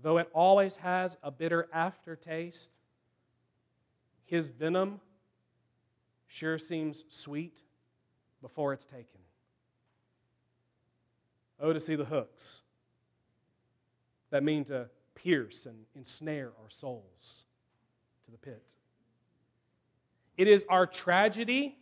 Though 0.02 0.18
it 0.18 0.30
always 0.34 0.76
has 0.78 1.16
a 1.24 1.32
bitter 1.32 1.68
aftertaste, 1.72 2.72
his 4.26 4.50
venom 4.50 5.00
sure 6.28 6.60
seems 6.60 7.06
sweet 7.10 7.62
before 8.42 8.74
it's 8.74 8.86
taken. 8.86 9.20
Oh, 11.60 11.74
to 11.74 11.80
see 11.80 11.96
the 11.96 12.06
hooks 12.06 12.62
that 14.30 14.44
mean 14.44 14.64
to 14.66 14.90
pierce 15.16 15.66
and 15.66 15.78
ensnare 15.96 16.52
our 16.62 16.70
souls 16.70 17.46
to 18.26 18.32
the 18.32 18.38
pit. 18.38 18.64
It 20.38 20.48
is 20.48 20.66
our 20.70 20.86
tragedy, 20.86 21.78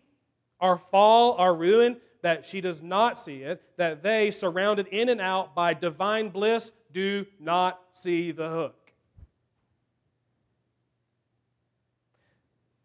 our 0.61 0.77
fall, 0.77 1.33
our 1.33 1.53
ruin 1.53 1.97
that 2.21 2.45
she 2.45 2.61
does 2.61 2.81
not 2.81 3.19
see 3.19 3.43
it, 3.43 3.61
that 3.77 4.01
they, 4.01 4.31
surrounded 4.31 4.87
in 4.87 5.09
and 5.09 5.19
out 5.19 5.53
by 5.53 5.73
divine 5.73 6.29
bliss, 6.29 6.71
do 6.93 7.25
not 7.39 7.79
see 7.91 8.31
the 8.31 8.49
hook. 8.49 8.91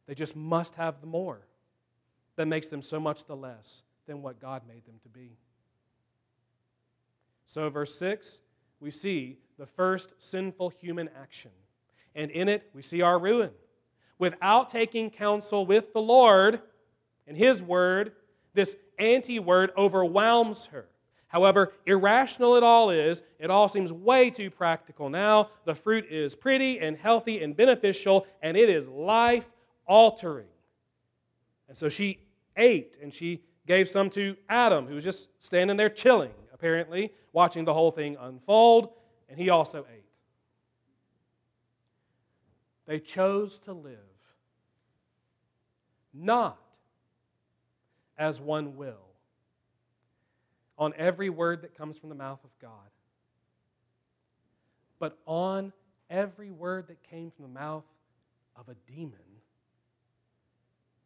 They 0.06 0.14
just 0.14 0.34
must 0.34 0.74
have 0.74 1.00
the 1.00 1.06
more 1.06 1.46
that 2.40 2.46
makes 2.46 2.68
them 2.68 2.80
so 2.80 2.98
much 2.98 3.26
the 3.26 3.36
less 3.36 3.82
than 4.06 4.22
what 4.22 4.40
God 4.40 4.62
made 4.66 4.86
them 4.86 4.94
to 5.02 5.10
be. 5.10 5.36
So, 7.44 7.68
verse 7.68 7.94
6, 7.98 8.40
we 8.80 8.90
see 8.90 9.36
the 9.58 9.66
first 9.66 10.14
sinful 10.18 10.70
human 10.70 11.10
action. 11.20 11.50
And 12.14 12.30
in 12.30 12.48
it, 12.48 12.70
we 12.72 12.80
see 12.80 13.02
our 13.02 13.18
ruin. 13.18 13.50
Without 14.18 14.70
taking 14.70 15.10
counsel 15.10 15.66
with 15.66 15.92
the 15.92 16.00
Lord 16.00 16.60
and 17.26 17.36
His 17.36 17.62
word, 17.62 18.12
this 18.54 18.74
anti 18.98 19.38
word 19.38 19.70
overwhelms 19.76 20.64
her. 20.72 20.86
However 21.26 21.74
irrational 21.84 22.56
it 22.56 22.62
all 22.62 22.88
is, 22.88 23.22
it 23.38 23.50
all 23.50 23.68
seems 23.68 23.92
way 23.92 24.30
too 24.30 24.48
practical 24.48 25.10
now. 25.10 25.50
The 25.66 25.74
fruit 25.74 26.06
is 26.10 26.34
pretty 26.34 26.78
and 26.78 26.96
healthy 26.96 27.42
and 27.42 27.54
beneficial, 27.54 28.26
and 28.40 28.56
it 28.56 28.70
is 28.70 28.88
life 28.88 29.44
altering. 29.86 30.46
And 31.68 31.76
so 31.76 31.90
she 31.90 32.18
ate, 32.60 32.98
and 33.02 33.12
she 33.12 33.42
gave 33.66 33.88
some 33.88 34.08
to 34.10 34.36
Adam, 34.48 34.86
who 34.86 34.94
was 34.94 35.04
just 35.04 35.28
standing 35.40 35.76
there 35.76 35.88
chilling 35.88 36.32
apparently, 36.52 37.12
watching 37.32 37.64
the 37.64 37.72
whole 37.72 37.90
thing 37.90 38.16
unfold, 38.20 38.90
and 39.28 39.38
he 39.38 39.48
also 39.48 39.86
ate. 39.92 40.04
They 42.86 42.98
chose 42.98 43.58
to 43.60 43.72
live 43.72 43.96
not 46.12 46.58
as 48.18 48.40
one 48.40 48.76
will 48.76 49.06
on 50.76 50.92
every 50.96 51.30
word 51.30 51.62
that 51.62 51.74
comes 51.76 51.96
from 51.96 52.08
the 52.08 52.14
mouth 52.14 52.42
of 52.44 52.50
God, 52.60 52.90
but 54.98 55.18
on 55.24 55.72
every 56.10 56.50
word 56.50 56.88
that 56.88 57.02
came 57.08 57.30
from 57.30 57.44
the 57.44 57.60
mouth 57.60 57.84
of 58.56 58.68
a 58.68 58.74
demon. 58.90 59.14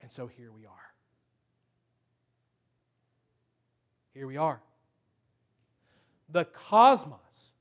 And 0.01 0.11
so 0.11 0.27
here 0.27 0.51
we 0.51 0.67
are. 0.67 0.94
Here 4.15 4.27
we 4.27 4.37
are 4.37 4.61
the 6.31 6.45
cosmos, 6.47 7.53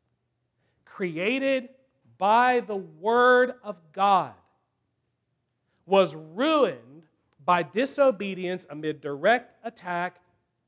created 0.86 1.70
by 2.18 2.62
the 2.62 2.76
Word 2.76 3.54
of 3.64 3.78
God, 3.92 4.34
was 5.86 6.16
ruined 6.16 7.04
by 7.46 7.64
disobedience 7.64 8.66
amid 8.70 9.02
direct 9.02 9.58
attack 9.64 10.22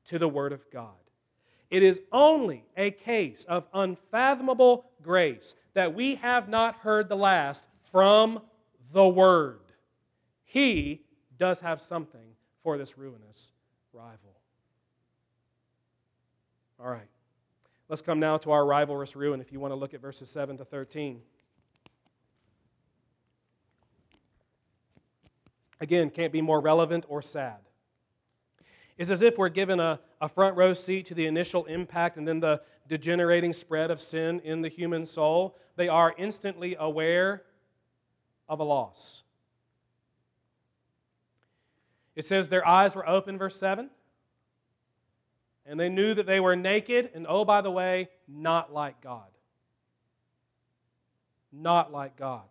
to 0.05 0.19
the 0.19 0.27
Word 0.27 0.51
of 0.51 0.69
God. 0.71 0.93
It 1.71 1.83
is 1.83 2.01
only 2.11 2.65
a 2.77 2.91
case 2.91 3.43
of 3.45 3.65
unfathomable 3.73 4.85
grace 5.01 5.55
that 5.73 5.93
we 5.93 6.15
have 6.15 6.47
not 6.47 6.75
heard 6.75 7.09
the 7.09 7.15
last 7.15 7.65
from 7.91 8.41
the 8.93 9.07
Word. 9.07 9.61
He 10.43 11.01
does 11.39 11.59
have 11.61 11.81
something 11.81 12.35
for 12.61 12.77
this 12.77 12.97
ruinous 12.97 13.51
rival. 13.93 14.34
All 16.79 16.89
right. 16.89 17.07
Let's 17.87 18.01
come 18.01 18.19
now 18.19 18.37
to 18.37 18.51
our 18.51 18.63
rivalrous 18.63 19.15
ruin 19.15 19.39
if 19.39 19.51
you 19.51 19.59
want 19.59 19.71
to 19.71 19.75
look 19.75 19.93
at 19.93 20.01
verses 20.01 20.29
7 20.29 20.57
to 20.57 20.65
13. 20.65 21.21
Again, 25.79 26.09
can't 26.09 26.33
be 26.33 26.41
more 26.41 26.59
relevant 26.59 27.05
or 27.07 27.21
sad. 27.21 27.57
It's 28.97 29.09
as 29.09 29.21
if 29.21 29.37
we're 29.37 29.49
given 29.49 29.79
a, 29.79 29.99
a 30.21 30.29
front 30.29 30.55
row 30.55 30.73
seat 30.73 31.05
to 31.07 31.13
the 31.13 31.25
initial 31.25 31.65
impact 31.65 32.17
and 32.17 32.27
then 32.27 32.39
the 32.39 32.61
degenerating 32.87 33.53
spread 33.53 33.91
of 33.91 34.01
sin 34.01 34.39
in 34.43 34.61
the 34.61 34.69
human 34.69 35.05
soul. 35.05 35.57
They 35.75 35.87
are 35.87 36.13
instantly 36.17 36.75
aware 36.79 37.43
of 38.47 38.59
a 38.59 38.63
loss. 38.63 39.23
It 42.15 42.25
says 42.25 42.47
their 42.47 42.65
eyes 42.65 42.95
were 42.95 43.07
open, 43.07 43.37
verse 43.37 43.57
7 43.57 43.89
and 45.65 45.79
they 45.79 45.89
knew 45.89 46.13
that 46.13 46.25
they 46.25 46.39
were 46.39 46.55
naked, 46.55 47.09
and 47.13 47.25
oh, 47.27 47.43
by 47.43 47.61
the 47.61 47.71
way, 47.71 48.09
not 48.27 48.73
like 48.73 49.01
God. 49.01 49.27
Not 51.51 51.91
like 51.91 52.15
God. 52.15 52.43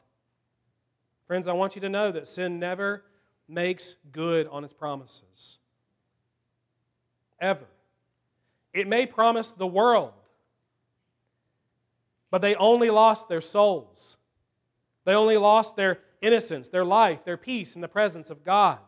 Friends, 1.27 1.46
I 1.46 1.53
want 1.53 1.74
you 1.74 1.81
to 1.83 1.88
know 1.88 2.11
that 2.12 2.29
sin 2.29 2.59
never 2.59 3.05
makes 3.48 3.94
good 4.12 4.46
on 4.48 4.64
its 4.64 4.72
promises. 4.72 5.59
Ever. 7.40 7.66
It 8.72 8.88
may 8.88 9.07
promise 9.07 9.53
the 9.53 9.66
world, 9.66 10.12
but 12.31 12.42
they 12.42 12.57
only 12.57 12.90
lost 12.90 13.29
their 13.29 13.40
souls. 13.40 14.16
They 15.05 15.14
only 15.14 15.37
lost 15.37 15.77
their 15.77 16.00
innocence, 16.20 16.68
their 16.68 16.85
life, 16.85 17.24
their 17.24 17.37
peace 17.37 17.77
in 17.77 17.81
the 17.81 17.88
presence 17.88 18.31
of 18.31 18.44
God. 18.44 18.79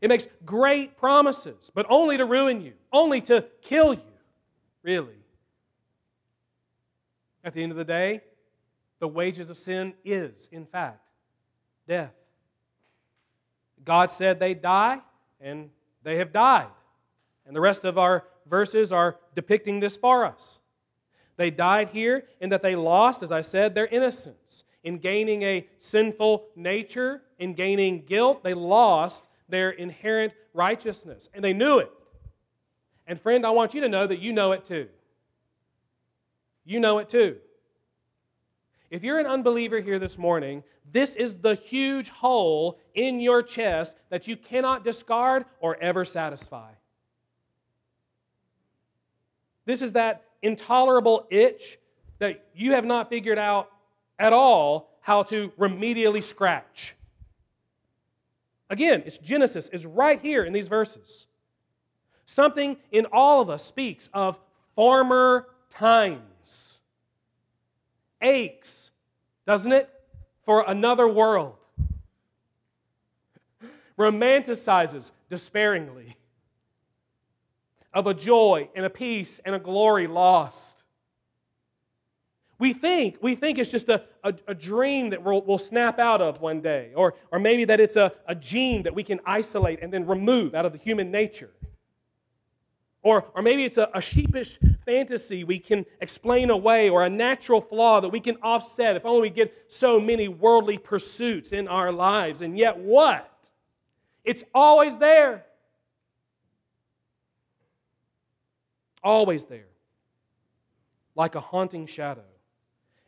It 0.00 0.08
makes 0.08 0.26
great 0.44 0.96
promises, 0.96 1.70
but 1.74 1.86
only 1.88 2.16
to 2.16 2.24
ruin 2.24 2.60
you, 2.60 2.74
only 2.92 3.20
to 3.22 3.44
kill 3.62 3.94
you, 3.94 4.12
really. 4.82 5.16
At 7.42 7.54
the 7.54 7.62
end 7.62 7.72
of 7.72 7.78
the 7.78 7.84
day, 7.84 8.22
the 8.98 9.08
wages 9.08 9.50
of 9.50 9.58
sin 9.58 9.94
is, 10.04 10.48
in 10.52 10.66
fact, 10.66 11.00
death. 11.86 12.12
God 13.84 14.10
said 14.10 14.38
they'd 14.38 14.62
die, 14.62 15.00
and 15.40 15.70
they 16.02 16.16
have 16.16 16.32
died. 16.32 16.68
And 17.46 17.54
the 17.54 17.60
rest 17.60 17.84
of 17.84 17.98
our 17.98 18.24
verses 18.46 18.92
are 18.92 19.16
depicting 19.34 19.80
this 19.80 19.96
for 19.96 20.24
us. 20.24 20.58
They 21.36 21.50
died 21.50 21.90
here 21.90 22.24
in 22.40 22.50
that 22.50 22.62
they 22.62 22.76
lost, 22.76 23.22
as 23.22 23.32
I 23.32 23.40
said, 23.40 23.74
their 23.74 23.86
innocence. 23.86 24.64
In 24.82 24.98
gaining 24.98 25.42
a 25.42 25.66
sinful 25.80 26.46
nature, 26.56 27.22
in 27.38 27.54
gaining 27.54 28.04
guilt, 28.04 28.44
they 28.44 28.54
lost 28.54 29.28
their 29.54 29.70
inherent 29.70 30.32
righteousness. 30.52 31.28
And 31.32 31.44
they 31.44 31.52
knew 31.52 31.78
it. 31.78 31.90
And 33.06 33.20
friend, 33.20 33.46
I 33.46 33.50
want 33.50 33.72
you 33.72 33.82
to 33.82 33.88
know 33.88 34.06
that 34.06 34.18
you 34.18 34.32
know 34.32 34.52
it 34.52 34.64
too. 34.64 34.88
You 36.64 36.80
know 36.80 36.98
it 36.98 37.08
too. 37.08 37.36
If 38.90 39.02
you're 39.02 39.18
an 39.18 39.26
unbeliever 39.26 39.80
here 39.80 39.98
this 39.98 40.18
morning, 40.18 40.62
this 40.92 41.14
is 41.14 41.36
the 41.36 41.54
huge 41.54 42.08
hole 42.08 42.78
in 42.94 43.20
your 43.20 43.42
chest 43.42 43.94
that 44.10 44.26
you 44.26 44.36
cannot 44.36 44.84
discard 44.84 45.44
or 45.60 45.76
ever 45.80 46.04
satisfy. 46.04 46.70
This 49.66 49.82
is 49.82 49.92
that 49.94 50.24
intolerable 50.42 51.26
itch 51.30 51.78
that 52.18 52.46
you 52.54 52.72
have 52.72 52.84
not 52.84 53.08
figured 53.08 53.38
out 53.38 53.70
at 54.18 54.32
all 54.32 54.90
how 55.00 55.22
to 55.24 55.50
remedially 55.58 56.22
scratch. 56.22 56.94
Again, 58.70 59.02
it's 59.06 59.18
Genesis 59.18 59.68
is 59.68 59.84
right 59.84 60.20
here 60.20 60.44
in 60.44 60.52
these 60.52 60.68
verses. 60.68 61.26
Something 62.26 62.76
in 62.90 63.06
all 63.12 63.40
of 63.40 63.50
us 63.50 63.64
speaks 63.64 64.08
of 64.14 64.38
former 64.74 65.48
times. 65.70 66.80
Aches, 68.22 68.90
doesn't 69.46 69.72
it? 69.72 69.90
For 70.44 70.64
another 70.66 71.06
world. 71.06 71.56
Romanticizes 73.98 75.10
despairingly 75.30 76.16
of 77.92 78.06
a 78.06 78.14
joy 78.14 78.68
and 78.74 78.84
a 78.84 78.90
peace 78.90 79.40
and 79.44 79.54
a 79.54 79.58
glory 79.58 80.06
lost. 80.06 80.83
We 82.58 82.72
think, 82.72 83.18
we 83.20 83.34
think 83.34 83.58
it's 83.58 83.70
just 83.70 83.88
a, 83.88 84.04
a, 84.22 84.32
a 84.48 84.54
dream 84.54 85.10
that 85.10 85.22
we'll, 85.22 85.42
we'll, 85.42 85.58
snap 85.58 85.98
out 85.98 86.20
of 86.20 86.40
one 86.40 86.60
day, 86.60 86.92
or, 86.94 87.14
or 87.32 87.38
maybe 87.38 87.64
that 87.64 87.80
it's 87.80 87.96
a, 87.96 88.12
a 88.28 88.34
gene 88.34 88.84
that 88.84 88.94
we 88.94 89.02
can 89.02 89.20
isolate 89.26 89.80
and 89.82 89.92
then 89.92 90.06
remove 90.06 90.54
out 90.54 90.64
of 90.64 90.72
the 90.72 90.78
human 90.78 91.10
nature. 91.10 91.50
Or, 93.02 93.26
or 93.34 93.42
maybe 93.42 93.64
it's 93.64 93.76
a, 93.76 93.90
a 93.92 94.00
sheepish 94.00 94.58
fantasy 94.86 95.44
we 95.44 95.58
can 95.58 95.84
explain 96.00 96.50
away, 96.50 96.90
or 96.90 97.04
a 97.04 97.10
natural 97.10 97.60
flaw 97.60 98.00
that 98.00 98.08
we 98.08 98.20
can 98.20 98.36
offset 98.42 98.96
if 98.96 99.04
only 99.04 99.22
we 99.22 99.30
get 99.30 99.52
so 99.68 99.98
many 99.98 100.28
worldly 100.28 100.78
pursuits 100.78 101.52
in 101.52 101.66
our 101.68 101.90
lives. 101.90 102.42
And 102.42 102.56
yet, 102.56 102.78
what? 102.78 103.30
It's 104.24 104.44
always 104.54 104.96
there. 104.96 105.44
Always 109.02 109.44
there. 109.44 109.66
Like 111.14 111.34
a 111.34 111.40
haunting 111.40 111.86
shadow. 111.86 112.22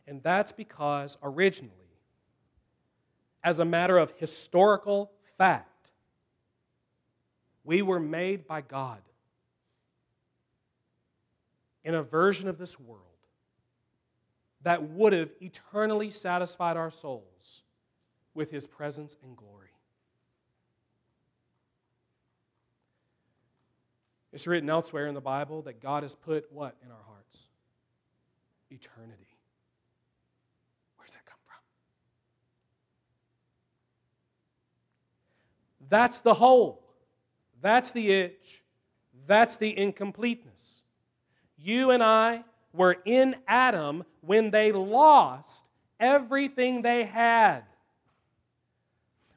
And 0.06 0.22
that's 0.22 0.52
because 0.52 1.16
originally, 1.22 1.72
as 3.42 3.58
a 3.58 3.64
matter 3.64 3.98
of 3.98 4.12
historical 4.18 5.10
fact, 5.36 5.90
we 7.64 7.82
were 7.82 8.00
made 8.00 8.46
by 8.46 8.60
God 8.60 9.00
in 11.84 11.94
a 11.94 12.02
version 12.02 12.48
of 12.48 12.58
this 12.58 12.78
world 12.78 13.02
that 14.62 14.82
would 14.90 15.12
have 15.12 15.30
eternally 15.40 16.10
satisfied 16.10 16.76
our 16.76 16.90
souls 16.90 17.62
with 18.34 18.50
his 18.50 18.66
presence 18.66 19.16
and 19.22 19.36
glory. 19.36 19.70
It's 24.32 24.46
written 24.46 24.68
elsewhere 24.68 25.06
in 25.06 25.14
the 25.14 25.20
Bible 25.20 25.62
that 25.62 25.80
God 25.80 26.02
has 26.02 26.14
put 26.14 26.52
what 26.52 26.76
in 26.84 26.90
our 26.90 27.02
hearts? 27.06 27.44
Eternity. 28.70 29.38
Where 30.96 31.06
does 31.06 31.14
that 31.14 31.24
come 31.24 31.38
from? 31.46 31.56
That's 35.88 36.18
the 36.18 36.34
hole. 36.34 36.82
That's 37.60 37.92
the 37.92 38.10
itch. 38.10 38.62
That's 39.26 39.56
the 39.56 39.76
incompleteness. 39.76 40.82
You 41.58 41.90
and 41.90 42.02
I 42.02 42.44
were 42.72 42.96
in 43.04 43.36
Adam 43.48 44.04
when 44.20 44.50
they 44.50 44.72
lost 44.72 45.64
everything 45.98 46.82
they 46.82 47.04
had, 47.04 47.62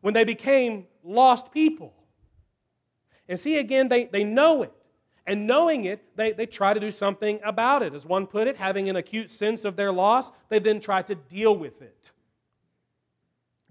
when 0.01 0.13
they 0.13 0.23
became 0.23 0.85
lost 1.03 1.51
people. 1.51 1.93
And 3.27 3.39
see, 3.39 3.57
again, 3.57 3.88
they, 3.88 4.05
they 4.05 4.23
know 4.23 4.63
it. 4.63 4.73
And 5.25 5.45
knowing 5.45 5.85
it, 5.85 6.03
they, 6.15 6.31
they 6.31 6.47
try 6.47 6.73
to 6.73 6.79
do 6.79 6.89
something 6.89 7.39
about 7.45 7.83
it. 7.83 7.93
As 7.93 8.05
one 8.05 8.25
put 8.25 8.47
it, 8.47 8.57
having 8.57 8.89
an 8.89 8.95
acute 8.95 9.29
sense 9.29 9.63
of 9.63 9.75
their 9.75 9.91
loss, 9.91 10.31
they 10.49 10.57
then 10.57 10.79
try 10.79 11.03
to 11.03 11.13
deal 11.13 11.55
with 11.55 11.81
it. 11.83 12.12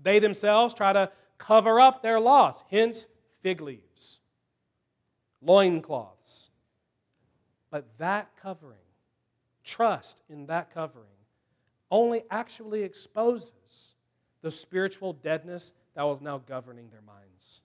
They 0.01 0.21
themselves 0.21 0.73
try 0.73 0.93
to 0.93 1.11
cover 1.39 1.81
up 1.81 2.03
their 2.03 2.21
loss, 2.21 2.63
hence 2.71 3.07
fig 3.43 3.61
leaves, 3.61 4.21
loincloths, 5.41 6.51
but 7.71 7.87
that 7.99 8.31
covering, 8.41 8.79
trust 9.65 10.23
in 10.29 10.47
that 10.47 10.73
covering, 10.73 11.07
only 11.91 12.25
actually 12.31 12.83
exposes 12.83 13.95
the 14.43 14.51
spiritual 14.51 15.13
deadness 15.13 15.73
that 15.95 16.03
was 16.03 16.21
now 16.21 16.39
governing 16.39 16.89
their 16.91 17.03
minds. 17.03 17.61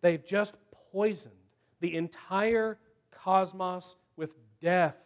They've 0.00 0.24
just 0.24 0.54
poisoned 0.90 1.34
the 1.80 1.96
entire 1.96 2.78
cosmos 3.10 3.96
with 4.16 4.30
death. 4.60 4.96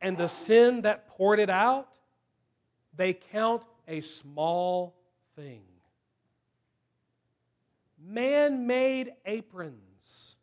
And 0.00 0.16
the 0.16 0.28
sin 0.28 0.82
that 0.82 1.08
poured 1.08 1.40
it 1.40 1.50
out, 1.50 1.88
they 2.96 3.12
count 3.12 3.64
a 3.88 4.00
small 4.00 4.94
thing. 5.34 5.62
Man 7.98 8.66
made 8.66 9.12
aprons 9.24 10.36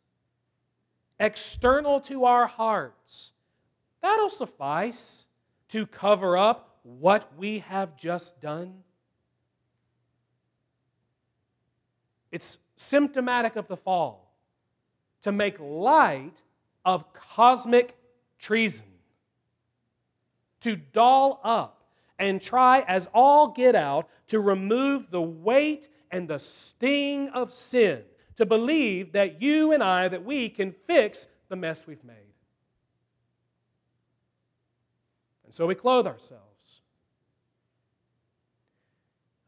external 1.18 2.00
to 2.00 2.24
our 2.24 2.46
hearts, 2.46 3.32
that'll 4.02 4.30
suffice 4.30 5.26
to 5.68 5.86
cover 5.86 6.36
up 6.36 6.78
what 6.82 7.32
we 7.38 7.60
have 7.60 7.96
just 7.96 8.40
done. 8.40 8.82
It's 12.30 12.58
symptomatic 12.76 13.56
of 13.56 13.68
the 13.68 13.76
fall 13.76 14.34
to 15.22 15.32
make 15.32 15.58
light 15.60 16.42
of 16.84 17.12
cosmic 17.12 17.96
treason, 18.38 18.84
to 20.60 20.76
doll 20.76 21.40
up 21.44 21.83
and 22.24 22.40
try 22.40 22.80
as 22.88 23.06
all 23.12 23.48
get 23.48 23.74
out 23.74 24.08
to 24.28 24.40
remove 24.40 25.10
the 25.10 25.20
weight 25.20 25.88
and 26.10 26.26
the 26.26 26.38
sting 26.38 27.28
of 27.34 27.52
sin 27.52 28.02
to 28.36 28.46
believe 28.46 29.12
that 29.12 29.42
you 29.42 29.72
and 29.72 29.82
I, 29.82 30.08
that 30.08 30.24
we 30.24 30.48
can 30.48 30.74
fix 30.86 31.26
the 31.50 31.56
mess 31.56 31.86
we've 31.86 32.02
made. 32.02 32.16
And 35.44 35.54
so 35.54 35.66
we 35.66 35.74
clothe 35.74 36.06
ourselves. 36.06 36.80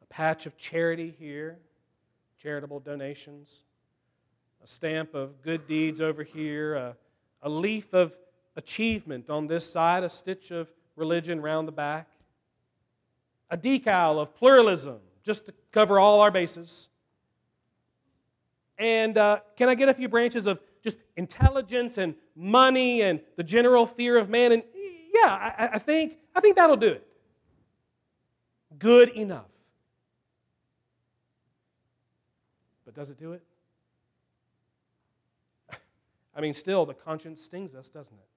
A 0.02 0.06
patch 0.06 0.44
of 0.44 0.58
charity 0.58 1.14
here, 1.18 1.56
charitable 2.42 2.80
donations, 2.80 3.62
a 4.62 4.68
stamp 4.68 5.14
of 5.14 5.40
good 5.40 5.66
deeds 5.66 6.02
over 6.02 6.22
here, 6.22 6.74
a, 6.74 6.96
a 7.42 7.48
leaf 7.48 7.94
of 7.94 8.12
achievement 8.54 9.30
on 9.30 9.46
this 9.46 9.64
side, 9.64 10.04
a 10.04 10.10
stitch 10.10 10.50
of 10.50 10.70
religion 10.94 11.40
round 11.40 11.66
the 11.66 11.72
back, 11.72 12.08
a 13.50 13.56
decal 13.56 14.20
of 14.20 14.34
pluralism 14.34 14.98
just 15.22 15.46
to 15.46 15.54
cover 15.72 15.98
all 15.98 16.20
our 16.20 16.30
bases 16.30 16.88
and 18.78 19.16
uh, 19.16 19.40
can 19.56 19.68
I 19.68 19.74
get 19.74 19.88
a 19.88 19.94
few 19.94 20.08
branches 20.08 20.46
of 20.46 20.60
just 20.82 20.98
intelligence 21.16 21.98
and 21.98 22.14
money 22.34 23.02
and 23.02 23.20
the 23.36 23.42
general 23.42 23.86
fear 23.86 24.16
of 24.16 24.28
man? 24.28 24.52
And 24.52 24.62
yeah, 25.14 25.52
I, 25.58 25.70
I 25.74 25.78
think, 25.78 26.16
I 26.34 26.40
think 26.40 26.56
that'll 26.56 26.76
do 26.76 26.88
it. 26.88 27.06
Good 28.78 29.10
enough. 29.10 29.46
But 32.84 32.94
does 32.94 33.10
it 33.10 33.18
do 33.18 33.32
it? 33.32 33.42
I 36.36 36.40
mean, 36.40 36.52
still, 36.52 36.84
the 36.84 36.94
conscience 36.94 37.42
stings 37.42 37.74
us, 37.74 37.88
doesn't 37.88 38.14
it? 38.14 38.28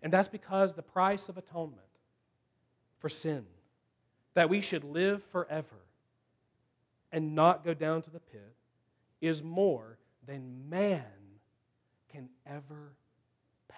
And 0.00 0.12
that's 0.12 0.28
because 0.28 0.74
the 0.74 0.82
price 0.82 1.28
of 1.28 1.36
atonement 1.36 1.82
for 2.98 3.08
sin, 3.08 3.44
that 4.34 4.48
we 4.48 4.60
should 4.60 4.84
live 4.84 5.22
forever 5.32 5.76
and 7.12 7.34
not 7.34 7.64
go 7.64 7.74
down 7.74 8.02
to 8.02 8.10
the 8.10 8.20
pit 8.20 8.54
is 9.20 9.42
more 9.42 9.98
than 10.26 10.68
man 10.68 11.04
can 12.12 12.28
ever 12.46 12.92
pay. 13.68 13.76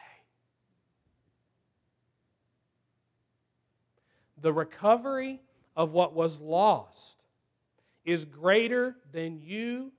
The 4.42 4.52
recovery 4.52 5.40
of 5.76 5.92
what 5.92 6.12
was 6.14 6.38
lost 6.38 7.16
is 8.04 8.24
greater 8.24 8.96
than 9.12 9.40
you 9.40 9.92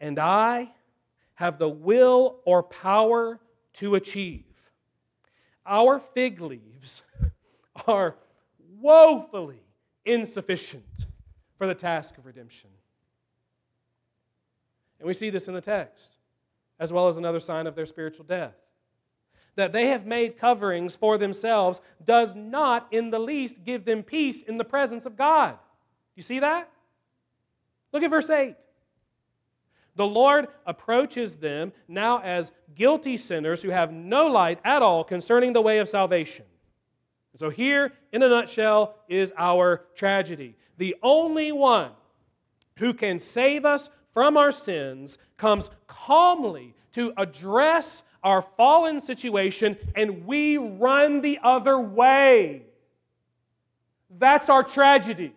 and 0.00 0.18
I 0.18 0.70
have 1.34 1.58
the 1.58 1.68
will 1.68 2.40
or 2.44 2.62
power 2.62 3.40
to 3.74 3.94
achieve. 3.94 4.44
Our 5.66 5.98
fig 5.98 6.40
leaves 6.40 7.02
are 7.86 8.16
woefully 8.80 9.62
insufficient 10.04 11.06
for 11.58 11.66
the 11.66 11.74
task 11.74 12.18
of 12.18 12.26
redemption. 12.26 12.70
And 14.98 15.06
we 15.06 15.14
see 15.14 15.30
this 15.30 15.48
in 15.48 15.54
the 15.54 15.60
text, 15.60 16.16
as 16.78 16.92
well 16.92 17.08
as 17.08 17.16
another 17.16 17.40
sign 17.40 17.66
of 17.66 17.74
their 17.74 17.86
spiritual 17.86 18.24
death. 18.24 18.54
that 19.56 19.72
they 19.72 19.88
have 19.88 20.06
made 20.06 20.38
coverings 20.38 20.96
for 20.96 21.18
themselves 21.18 21.80
does 22.04 22.34
not 22.34 22.88
in 22.90 23.10
the 23.10 23.18
least 23.18 23.64
give 23.64 23.84
them 23.84 24.02
peace 24.02 24.42
in 24.42 24.56
the 24.56 24.64
presence 24.64 25.06
of 25.06 25.16
God. 25.16 25.56
You 26.16 26.22
see 26.22 26.40
that? 26.40 26.68
Look 27.92 28.02
at 28.02 28.10
verse 28.10 28.30
8. 28.30 28.56
The 29.96 30.06
Lord 30.06 30.48
approaches 30.66 31.36
them 31.36 31.72
now 31.86 32.20
as 32.20 32.50
guilty 32.74 33.16
sinners 33.16 33.62
who 33.62 33.70
have 33.70 33.92
no 33.92 34.26
light 34.26 34.58
at 34.64 34.82
all 34.82 35.04
concerning 35.04 35.52
the 35.52 35.60
way 35.60 35.78
of 35.78 35.88
salvation. 35.88 36.44
So, 37.36 37.50
here, 37.50 37.92
in 38.12 38.22
a 38.22 38.28
nutshell, 38.28 38.96
is 39.08 39.32
our 39.36 39.84
tragedy. 39.96 40.54
The 40.78 40.94
only 41.02 41.50
one 41.50 41.90
who 42.76 42.94
can 42.94 43.18
save 43.18 43.64
us 43.64 43.88
from 44.12 44.36
our 44.36 44.52
sins 44.52 45.18
comes 45.36 45.68
calmly 45.88 46.74
to 46.92 47.12
address 47.16 48.04
our 48.22 48.40
fallen 48.40 49.00
situation, 49.00 49.76
and 49.96 50.24
we 50.26 50.58
run 50.58 51.22
the 51.22 51.40
other 51.42 51.78
way. 51.78 52.62
That's 54.16 54.48
our 54.48 54.62
tragedy. 54.62 55.34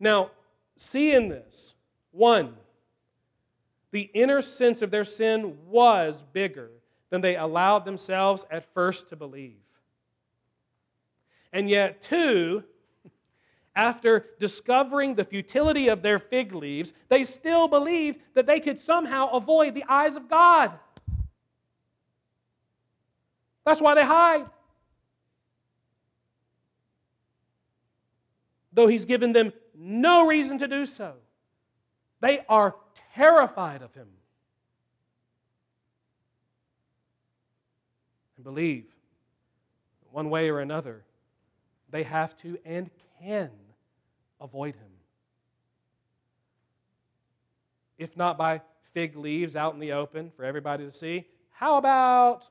Now, 0.00 0.32
see 0.76 1.12
in 1.12 1.28
this 1.28 1.74
one, 2.10 2.56
the 3.92 4.10
inner 4.12 4.42
sense 4.42 4.82
of 4.82 4.90
their 4.90 5.04
sin 5.04 5.56
was 5.68 6.24
bigger 6.32 6.70
than 7.14 7.20
they 7.20 7.36
allowed 7.36 7.84
themselves 7.84 8.44
at 8.50 8.64
first 8.74 9.08
to 9.08 9.14
believe. 9.14 9.60
And 11.52 11.70
yet, 11.70 12.02
two, 12.02 12.64
after 13.76 14.26
discovering 14.40 15.14
the 15.14 15.24
futility 15.24 15.86
of 15.86 16.02
their 16.02 16.18
fig 16.18 16.52
leaves, 16.52 16.92
they 17.08 17.22
still 17.22 17.68
believed 17.68 18.18
that 18.34 18.46
they 18.46 18.58
could 18.58 18.80
somehow 18.80 19.30
avoid 19.30 19.74
the 19.74 19.84
eyes 19.88 20.16
of 20.16 20.28
God. 20.28 20.72
That's 23.64 23.80
why 23.80 23.94
they 23.94 24.04
hide. 24.04 24.46
Though 28.72 28.88
He's 28.88 29.04
given 29.04 29.32
them 29.32 29.52
no 29.72 30.26
reason 30.26 30.58
to 30.58 30.66
do 30.66 30.84
so. 30.84 31.12
They 32.18 32.40
are 32.48 32.74
terrified 33.14 33.82
of 33.82 33.94
him. 33.94 34.08
Believe, 38.44 38.84
one 40.12 40.30
way 40.30 40.50
or 40.50 40.60
another, 40.60 41.02
they 41.90 42.04
have 42.04 42.36
to 42.42 42.58
and 42.64 42.90
can 43.20 43.50
avoid 44.40 44.76
him. 44.76 44.90
If 47.98 48.16
not 48.16 48.36
by 48.36 48.60
fig 48.92 49.16
leaves 49.16 49.56
out 49.56 49.74
in 49.74 49.80
the 49.80 49.92
open 49.92 50.30
for 50.36 50.44
everybody 50.44 50.84
to 50.84 50.92
see, 50.92 51.24
how 51.50 51.78
about 51.78 52.44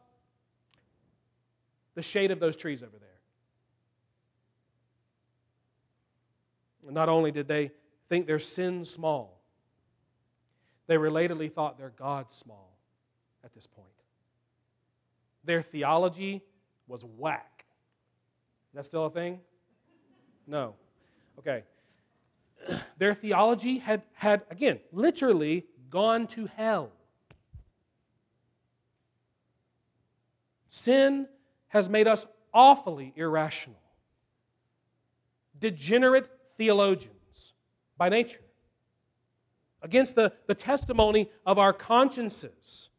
the 1.96 2.02
shade 2.02 2.32
of 2.32 2.40
those 2.40 2.56
trees 2.56 2.82
over 2.82 2.98
there? 3.00 3.10
Not 6.92 7.08
only 7.08 7.32
did 7.32 7.48
they 7.48 7.72
think 8.10 8.28
their 8.28 8.40
sin 8.40 8.84
small, 8.84 9.42
they 10.88 10.96
relatedly 10.96 11.52
thought 11.52 11.78
their 11.78 11.92
God 11.92 12.30
small 12.32 12.78
at 13.44 13.54
this 13.54 13.68
point. 13.68 13.93
Their 15.44 15.62
theology 15.62 16.42
was 16.88 17.04
whack. 17.04 17.66
That 18.74 18.86
still 18.86 19.06
a 19.06 19.10
thing? 19.10 19.40
No. 20.48 20.76
Okay. 21.40 21.64
Their 22.98 23.14
theology 23.14 23.78
had, 23.78 24.04
had, 24.14 24.44
again, 24.50 24.80
literally 24.92 25.66
gone 25.90 26.28
to 26.28 26.48
hell. 26.48 26.92
Sin 30.70 31.28
has 31.68 31.90
made 31.90 32.08
us 32.08 32.26
awfully 32.54 33.14
irrational, 33.16 33.80
degenerate 35.60 36.30
theologians 36.58 37.54
by 37.98 38.10
nature, 38.10 38.42
against 39.82 40.16
the, 40.16 40.34
the 40.48 40.56
testimony 40.56 41.30
of 41.46 41.60
our 41.60 41.74
consciences. 41.74 42.90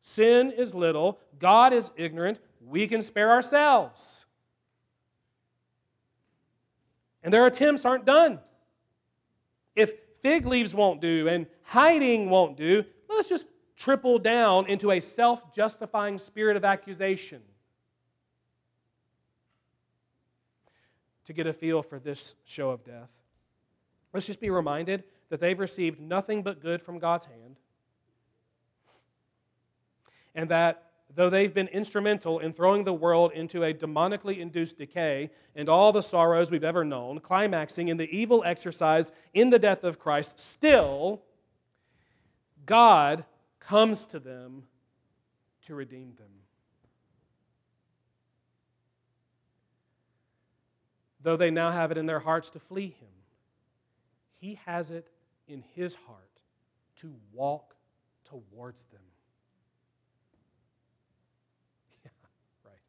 Sin 0.00 0.50
is 0.50 0.74
little, 0.74 1.18
God 1.38 1.72
is 1.72 1.90
ignorant, 1.96 2.38
we 2.66 2.86
can 2.86 3.02
spare 3.02 3.30
ourselves. 3.30 4.24
And 7.22 7.32
their 7.32 7.46
attempts 7.46 7.84
aren't 7.84 8.06
done. 8.06 8.38
If 9.76 9.92
fig 10.22 10.46
leaves 10.46 10.74
won't 10.74 11.00
do 11.00 11.28
and 11.28 11.46
hiding 11.62 12.30
won't 12.30 12.56
do, 12.56 12.82
let 13.08 13.18
us 13.18 13.28
just 13.28 13.46
triple 13.76 14.18
down 14.18 14.66
into 14.66 14.90
a 14.90 15.00
self 15.00 15.54
justifying 15.54 16.18
spirit 16.18 16.56
of 16.56 16.64
accusation. 16.64 17.42
to 21.30 21.34
get 21.34 21.46
a 21.46 21.52
feel 21.52 21.80
for 21.80 22.00
this 22.00 22.34
show 22.44 22.70
of 22.70 22.84
death. 22.84 23.08
Let's 24.12 24.26
just 24.26 24.40
be 24.40 24.50
reminded 24.50 25.04
that 25.28 25.38
they've 25.38 25.60
received 25.60 26.00
nothing 26.00 26.42
but 26.42 26.60
good 26.60 26.82
from 26.82 26.98
God's 26.98 27.26
hand. 27.26 27.59
And 30.34 30.48
that 30.50 30.84
though 31.14 31.30
they've 31.30 31.52
been 31.52 31.68
instrumental 31.68 32.38
in 32.38 32.52
throwing 32.52 32.84
the 32.84 32.92
world 32.92 33.32
into 33.32 33.64
a 33.64 33.74
demonically 33.74 34.38
induced 34.38 34.78
decay 34.78 35.30
and 35.56 35.68
all 35.68 35.92
the 35.92 36.02
sorrows 36.02 36.50
we've 36.50 36.64
ever 36.64 36.84
known, 36.84 37.18
climaxing 37.18 37.88
in 37.88 37.96
the 37.96 38.08
evil 38.10 38.42
exercise 38.44 39.10
in 39.34 39.50
the 39.50 39.58
death 39.58 39.82
of 39.82 39.98
Christ, 39.98 40.38
still, 40.38 41.22
God 42.64 43.24
comes 43.58 44.04
to 44.06 44.20
them 44.20 44.64
to 45.66 45.74
redeem 45.74 46.14
them. 46.16 46.30
though 51.22 51.36
they 51.36 51.50
now 51.50 51.70
have 51.70 51.90
it 51.90 51.98
in 51.98 52.06
their 52.06 52.20
hearts 52.20 52.50
to 52.50 52.58
flee 52.58 52.94
him, 52.98 53.08
he 54.36 54.58
has 54.66 54.90
it 54.90 55.08
in 55.48 55.62
his 55.74 55.94
heart 55.94 56.40
to 56.96 57.12
walk 57.32 57.74
towards 58.24 58.84
them. 58.86 59.00
Yeah, 62.04 62.10
right. 62.64 62.80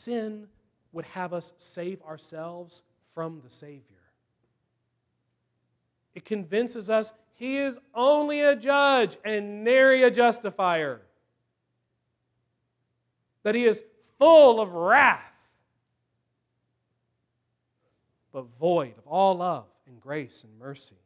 Sin 0.00 0.46
would 0.92 1.04
have 1.04 1.34
us 1.34 1.52
save 1.58 2.02
ourselves 2.02 2.82
from 3.14 3.40
the 3.44 3.50
Savior. 3.50 3.82
It 6.14 6.24
convinces 6.24 6.88
us 6.88 7.12
he 7.34 7.58
is 7.58 7.78
only 7.94 8.40
a 8.40 8.56
judge 8.56 9.18
and 9.24 9.62
nary 9.62 10.02
a 10.02 10.10
justifier. 10.10 11.02
That 13.42 13.54
he 13.54 13.64
is 13.64 13.82
full 14.18 14.60
of 14.60 14.72
wrath 14.72 15.20
but 18.32 18.46
void 18.58 18.94
of 18.96 19.06
all 19.06 19.36
love 19.36 19.66
and 19.86 20.00
grace 20.00 20.44
and 20.44 20.58
mercy. 20.58 20.96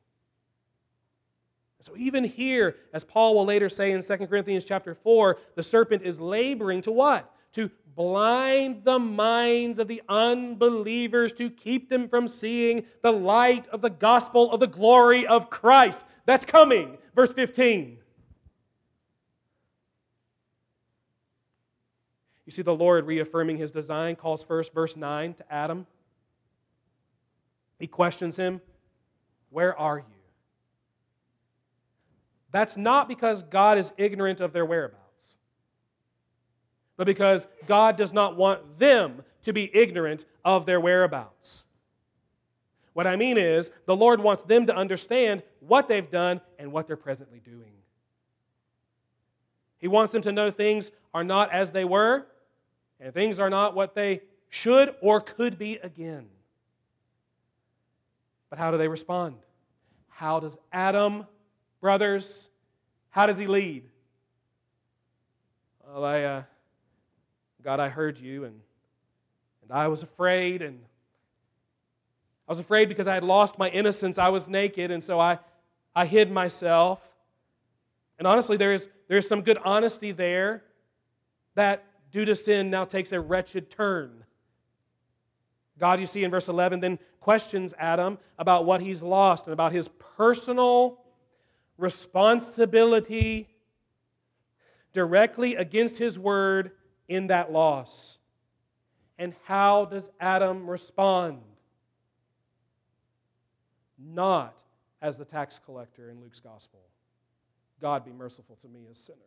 So 1.81 1.97
even 1.97 2.25
here, 2.25 2.77
as 2.93 3.05
Paul 3.05 3.35
will 3.35 3.45
later 3.45 3.69
say 3.69 3.93
in 3.93 4.03
2 4.03 4.17
Corinthians 4.27 4.65
chapter 4.65 4.95
4, 4.95 5.37
the 5.55 5.63
serpent 5.63 6.03
is 6.03 6.19
laboring 6.19 6.81
to 6.83 6.93
what? 6.93 7.34
To 7.55 7.71
blind 7.95 8.85
the 8.85 8.99
minds 8.99 9.79
of 9.79 9.89
the 9.89 10.03
unbelievers 10.09 11.33
to 11.35 11.51
keep 11.51 11.89
them 11.89 12.09
from 12.09 12.29
seeing 12.29 12.85
the 13.03 13.13
light 13.13 13.67
of 13.69 13.81
the 13.81 13.91
gospel 13.91 14.53
of 14.53 14.61
the 14.61 14.67
glory 14.67 15.27
of 15.27 15.51
Christ. 15.51 16.05
That's 16.27 16.45
coming. 16.45 16.99
Verse 17.15 17.33
15. 17.33 17.99
You 22.47 22.53
see, 22.53 22.63
the 22.63 22.75
Lord 22.75 23.07
reaffirming 23.07 23.57
his 23.57 23.71
design 23.71 24.17
calls 24.17 24.45
first, 24.45 24.75
verse 24.75 24.97
9, 24.97 25.35
to 25.35 25.53
Adam 25.53 25.87
he 27.79 27.87
questions 27.87 28.37
him, 28.37 28.61
Where 29.51 29.79
are 29.79 29.99
you? 29.99 30.05
That's 32.51 32.77
not 32.77 33.09
because 33.09 33.43
God 33.43 33.79
is 33.79 33.93
ignorant 33.97 34.41
of 34.41 34.53
their 34.53 34.65
whereabouts, 34.65 35.04
but 36.97 37.07
because 37.07 37.47
God 37.67 37.97
does 37.97 38.13
not 38.13 38.37
want 38.37 38.79
them 38.79 39.23
to 39.43 39.53
be 39.53 39.71
ignorant 39.75 40.25
of 40.45 40.67
their 40.67 40.81
whereabouts. 40.81 41.65
What 42.93 43.07
I 43.07 43.17
mean 43.17 43.37
is, 43.37 43.73
the 43.87 43.97
Lord 43.97 44.21
wants 44.21 44.45
them 44.45 44.67
to 44.67 44.75
understand 44.75 45.43
what 45.61 45.89
they've 45.89 46.11
done 46.11 46.41
and 46.59 46.73
what 46.73 46.87
they're 46.87 46.97
presently 46.97 47.41
doing. 47.41 47.73
He 49.79 49.89
wants 49.89 50.13
them 50.13 50.23
to 50.23 50.33
know 50.33 50.51
things 50.51 50.91
are 51.13 51.25
not 51.25 51.53
as 51.53 51.73
they 51.73 51.85
were, 51.85 52.27
and 53.01 53.13
things 53.13 53.39
are 53.39 53.51
not 53.51 53.75
what 53.75 53.95
they 53.95 54.23
should 54.49 54.95
or 55.01 55.21
could 55.21 55.59
be 55.59 55.75
again. 55.83 56.27
But 58.49 58.59
how 58.59 58.71
do 58.71 58.79
they 58.79 58.89
respond? 58.89 59.37
How 60.09 60.39
does 60.39 60.57
Adam, 60.73 61.27
brothers, 61.81 62.49
how 63.11 63.27
does 63.27 63.37
he 63.37 63.49
lead? 63.49 63.85
Well, 65.87 66.05
I, 66.05 66.23
uh, 66.23 66.43
God, 67.65 67.81
I 67.81 67.89
heard 67.89 68.19
you, 68.19 68.45
and, 68.45 68.61
and 69.63 69.73
I 69.73 69.89
was 69.89 70.03
afraid, 70.03 70.61
and 70.61 70.79
I 72.47 72.53
was 72.53 72.61
afraid 72.61 72.91
because 72.91 73.07
I 73.07 73.15
had 73.15 73.25
lost 73.25 73.59
my 73.59 73.71
innocence. 73.71 74.19
I 74.19 74.29
was 74.29 74.49
naked, 74.49 74.91
and 74.91 75.03
so 75.03 75.19
I, 75.19 75.39
I 75.97 76.05
hid 76.05 76.31
myself. 76.31 77.01
And 78.19 78.29
honestly, 78.29 78.59
there 78.59 78.75
is, 78.75 78.87
there 79.09 79.17
is 79.17 79.27
some 79.27 79.41
good 79.41 79.57
honesty 79.65 80.13
there 80.13 80.63
that 81.55 81.87
due 82.13 82.27
to 82.27 82.35
sin 82.35 82.69
now 82.69 82.85
takes 82.85 83.13
a 83.13 83.21
wretched 83.21 83.71
turn. 83.71 84.25
God, 85.79 86.01
you 86.01 86.07
see 86.07 86.23
in 86.23 86.31
verse 86.31 86.49
11, 86.49 86.81
then 86.81 86.99
questions 87.21 87.73
Adam 87.79 88.19
about 88.39 88.67
what 88.67 88.83
he's 88.83 89.03
lost 89.03 89.47
and 89.47 89.55
about 89.55 89.73
his 89.73 89.89
personal 90.19 90.99
responsibility 91.79 93.49
directly 94.93 95.55
against 95.55 95.97
his 95.97 96.19
word 96.19 96.73
in 97.09 97.29
that 97.29 97.53
loss. 97.53 98.19
And 99.19 99.35
how 99.45 99.85
does 99.85 100.11
Adam 100.21 100.69
respond? 100.69 101.41
Not 103.99 104.57
as 105.01 105.19
the 105.19 105.25
tax 105.25 105.61
collector 105.65 106.11
in 106.11 106.21
Luke's 106.21 106.41
gospel 106.41 106.81
God 107.85 108.03
be 108.03 108.13
merciful 108.13 108.57
to 108.63 108.69
me, 108.69 108.87
a 108.91 108.95
sinner. 108.95 109.19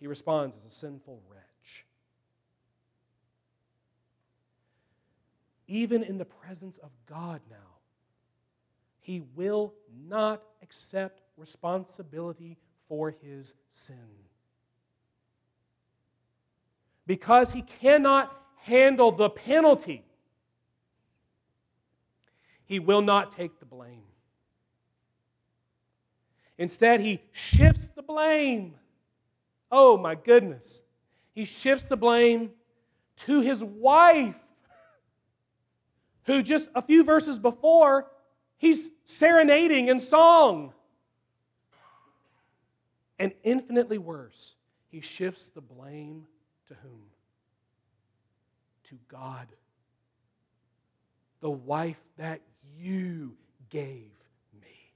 He 0.00 0.08
responds 0.08 0.56
as 0.56 0.64
a 0.64 0.70
sinful 0.70 1.22
wretch. 1.30 1.86
Even 5.68 6.02
in 6.02 6.18
the 6.18 6.24
presence 6.24 6.78
of 6.78 6.90
God 7.06 7.40
now, 7.48 7.78
he 8.98 9.22
will 9.36 9.74
not 10.08 10.42
accept 10.60 11.22
responsibility 11.36 12.58
for 12.88 13.14
his 13.22 13.54
sin. 13.68 13.96
Because 17.12 17.50
he 17.50 17.60
cannot 17.60 18.34
handle 18.56 19.12
the 19.12 19.28
penalty, 19.28 20.02
he 22.64 22.78
will 22.78 23.02
not 23.02 23.36
take 23.36 23.58
the 23.58 23.66
blame. 23.66 24.04
Instead, 26.56 27.02
he 27.02 27.20
shifts 27.32 27.90
the 27.90 28.00
blame. 28.00 28.76
Oh 29.70 29.98
my 29.98 30.14
goodness. 30.14 30.82
He 31.34 31.44
shifts 31.44 31.84
the 31.84 31.98
blame 31.98 32.52
to 33.26 33.42
his 33.42 33.62
wife, 33.62 34.34
who 36.22 36.42
just 36.42 36.70
a 36.74 36.80
few 36.80 37.04
verses 37.04 37.38
before, 37.38 38.06
he's 38.56 38.88
serenading 39.04 39.88
in 39.88 39.98
song. 39.98 40.72
And 43.18 43.32
infinitely 43.44 43.98
worse, 43.98 44.54
he 44.88 45.02
shifts 45.02 45.50
the 45.50 45.60
blame 45.60 46.26
to 46.68 46.74
whom? 46.82 47.02
To 48.84 48.98
God. 49.08 49.46
The 51.40 51.50
wife 51.50 52.00
that 52.18 52.40
you 52.78 53.32
gave 53.70 54.10
me. 54.60 54.92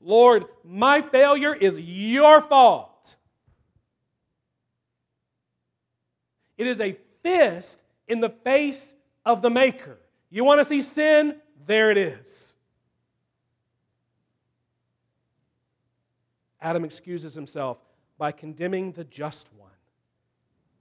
Lord, 0.00 0.44
my 0.64 1.02
failure 1.02 1.54
is 1.54 1.78
your 1.78 2.40
fault. 2.40 3.16
It 6.58 6.66
is 6.66 6.80
a 6.80 6.96
fist 7.22 7.80
in 8.06 8.20
the 8.20 8.28
face 8.28 8.94
of 9.24 9.42
the 9.42 9.50
Maker. 9.50 9.98
You 10.30 10.44
want 10.44 10.60
to 10.60 10.64
see 10.64 10.80
sin? 10.80 11.36
There 11.66 11.90
it 11.90 11.96
is. 11.96 12.54
Adam 16.62 16.84
excuses 16.84 17.34
himself 17.34 17.78
by 18.16 18.32
condemning 18.32 18.92
the 18.92 19.04
just 19.04 19.48
one 19.56 19.70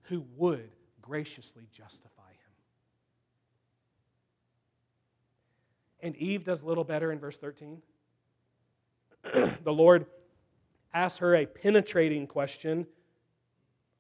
who 0.03 0.23
would 0.38 0.69
graciously 1.01 1.67
justify 1.71 2.21
him. 2.21 2.53
And 6.01 6.15
Eve 6.15 6.43
does 6.43 6.61
a 6.61 6.65
little 6.65 6.84
better 6.84 7.11
in 7.11 7.19
verse 7.19 7.38
13. 7.38 7.82
the 9.63 9.73
Lord 9.73 10.05
asks 10.93 11.19
her 11.19 11.36
a 11.36 11.45
penetrating 11.45 12.27
question 12.27 12.86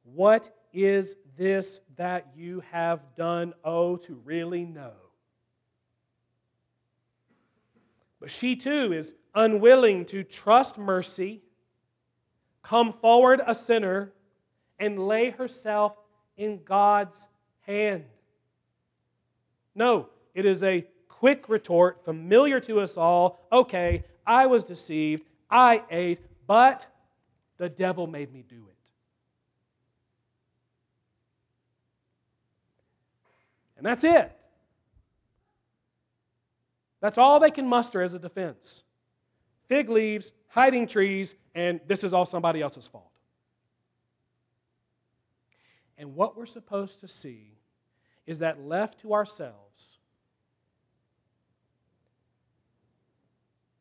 What 0.03 0.49
is 0.73 1.15
this 1.37 1.79
that 1.97 2.27
you 2.35 2.63
have 2.71 3.01
done? 3.15 3.53
Oh, 3.63 3.97
to 3.97 4.15
really 4.23 4.65
know. 4.65 4.93
But 8.19 8.29
she 8.29 8.55
too 8.55 8.93
is 8.93 9.13
unwilling 9.33 10.05
to 10.05 10.23
trust 10.23 10.77
mercy, 10.77 11.41
come 12.63 12.93
forward 12.93 13.41
a 13.45 13.55
sinner, 13.55 14.11
and 14.79 15.07
lay 15.07 15.29
herself 15.29 15.93
in 16.37 16.63
God's 16.63 17.27
hand. 17.61 18.05
No, 19.75 20.07
it 20.33 20.45
is 20.45 20.63
a 20.63 20.85
quick 21.07 21.49
retort, 21.49 22.03
familiar 22.03 22.59
to 22.61 22.79
us 22.79 22.97
all. 22.97 23.39
Okay, 23.51 24.03
I 24.25 24.47
was 24.47 24.63
deceived, 24.63 25.23
I 25.49 25.83
ate, 25.91 26.19
but 26.47 26.87
the 27.57 27.69
devil 27.69 28.07
made 28.07 28.33
me 28.33 28.43
do 28.47 28.55
it. 28.55 28.75
And 33.77 33.85
that's 33.85 34.03
it. 34.03 34.31
That's 37.01 37.17
all 37.17 37.39
they 37.39 37.51
can 37.51 37.67
muster 37.67 38.01
as 38.01 38.13
a 38.13 38.19
defense. 38.19 38.83
Fig 39.67 39.89
leaves, 39.89 40.31
hiding 40.51 40.85
trees, 40.85 41.33
and 41.55 41.79
this 41.87 42.03
is 42.03 42.13
all 42.13 42.25
somebody 42.25 42.61
else's 42.61 42.87
fault. 42.87 43.09
And 45.97 46.15
what 46.15 46.37
we're 46.37 46.45
supposed 46.45 46.99
to 46.99 47.07
see 47.07 47.57
is 48.27 48.39
that 48.39 48.61
left 48.61 49.01
to 49.01 49.13
ourselves, 49.13 49.97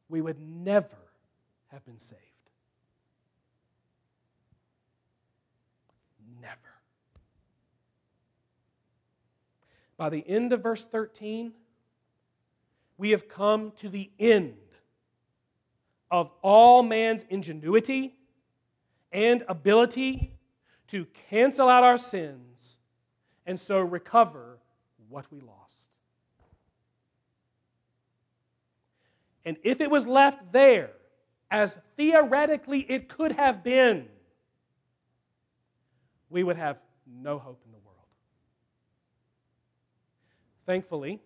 we 0.09 0.21
would 0.21 0.41
never 0.41 0.97
have 1.69 1.85
been 1.85 1.99
saved. 1.99 2.21
Never. 6.41 6.55
By 9.97 10.09
the 10.09 10.25
end 10.27 10.53
of 10.53 10.63
verse 10.63 10.85
13, 10.85 11.53
we 12.97 13.11
have 13.11 13.29
come 13.29 13.73
to 13.79 13.89
the 13.89 14.11
end 14.19 14.55
of 16.11 16.31
all 16.43 16.83
man's 16.83 17.25
ingenuity 17.29 18.15
and 19.13 19.45
ability 19.49 20.33
to 20.89 21.07
cancel 21.31 21.69
out 21.69 21.85
our 21.85 21.99
sins 21.99 22.79
and 23.47 23.59
so 23.59 23.79
recover 23.79 24.59
what 25.09 25.27
we 25.31 25.41
lost. 25.41 25.89
And 29.45 29.57
if 29.63 29.81
it 29.81 29.91
was 29.91 30.07
left 30.07 30.53
there, 30.53 30.91
as 31.51 31.77
theoretically 31.97 32.81
it 32.89 33.09
could 33.09 33.33
have 33.33 33.65
been, 33.65 34.07
we 36.29 36.43
would 36.45 36.57
have 36.57 36.79
no 37.07 37.39
hope 37.39 37.61
in 37.65 37.73
the 37.73 37.79
world. 37.79 37.97
Thankfully, 40.67 41.21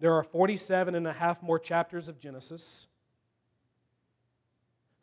there 0.00 0.14
are 0.14 0.24
47 0.24 0.96
and 0.96 1.06
a 1.06 1.12
half 1.12 1.42
more 1.42 1.60
chapters 1.60 2.08
of 2.08 2.18
Genesis, 2.18 2.88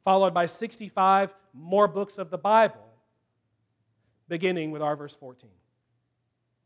followed 0.03 0.33
by 0.33 0.45
65 0.45 1.33
more 1.53 1.87
books 1.87 2.17
of 2.17 2.29
the 2.29 2.37
Bible 2.37 2.89
beginning 4.27 4.71
with 4.71 4.81
our 4.81 4.95
verse 4.95 5.15
14. 5.15 5.49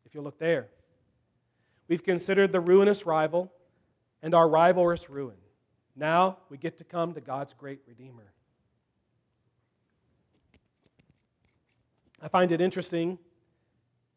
If 0.06 0.14
you 0.14 0.22
look 0.22 0.38
there, 0.38 0.68
we've 1.88 2.04
considered 2.04 2.52
the 2.52 2.60
ruinous 2.60 3.06
rival 3.06 3.52
and 4.22 4.36
our 4.36 4.48
rivalrous 4.48 5.10
ruin. 5.10 5.38
Now 5.96 6.38
we 6.50 6.58
get 6.58 6.78
to 6.78 6.84
come 6.84 7.14
to 7.14 7.22
God's 7.22 7.54
great 7.54 7.80
Redeemer. 7.88 8.32
I 12.22 12.28
find 12.28 12.52
it 12.52 12.62
interesting 12.62 13.18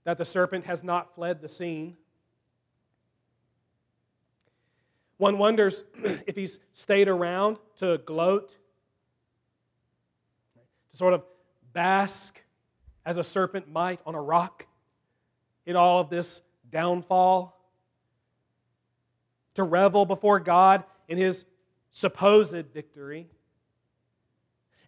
that 0.05 0.19
the 0.19 0.25
serpent 0.25 0.67
has 0.67 0.85
not 0.85 1.15
fled 1.15 1.41
the 1.41 1.49
scene. 1.49 1.97
One 5.17 5.39
wonders 5.39 5.83
if 6.27 6.37
he's 6.37 6.59
stayed 6.73 7.09
around 7.09 7.59
to 7.79 7.99
gloat, 7.99 8.57
sort 10.97 11.13
of 11.13 11.23
bask 11.73 12.41
as 13.05 13.19
a 13.19 13.25
serpent 13.25 13.71
might 13.71 14.01
on 14.07 14.15
a 14.15 14.21
rock 14.21 14.67
in 15.67 15.77
all 15.77 16.01
of 16.01 16.09
this 16.09 16.41
downfall, 16.71 17.53
to 19.55 19.63
revel 19.63 20.07
before 20.07 20.41
God 20.41 20.85
in 21.09 21.19
his 21.19 21.45
supposed 21.91 22.67
victory. 22.73 23.27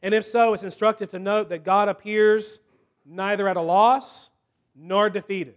And 0.02 0.14
if 0.14 0.24
so, 0.24 0.54
it's 0.54 0.62
instructive 0.62 1.10
to 1.10 1.18
note 1.18 1.48
that 1.50 1.64
God 1.64 1.88
appears 1.88 2.58
neither 3.04 3.48
at 3.48 3.56
a 3.56 3.62
loss 3.62 4.30
nor 4.74 5.10
defeated. 5.10 5.54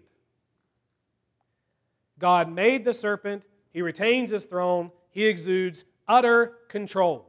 God 2.20 2.52
made 2.52 2.86
the 2.86 2.94
serpent, 2.94 3.44
he 3.72 3.82
retains 3.82 4.32
his 4.32 4.46
throne, 4.46 4.92
he 5.12 5.26
exudes 5.26 5.86
utter 6.08 6.54
control 6.68 7.28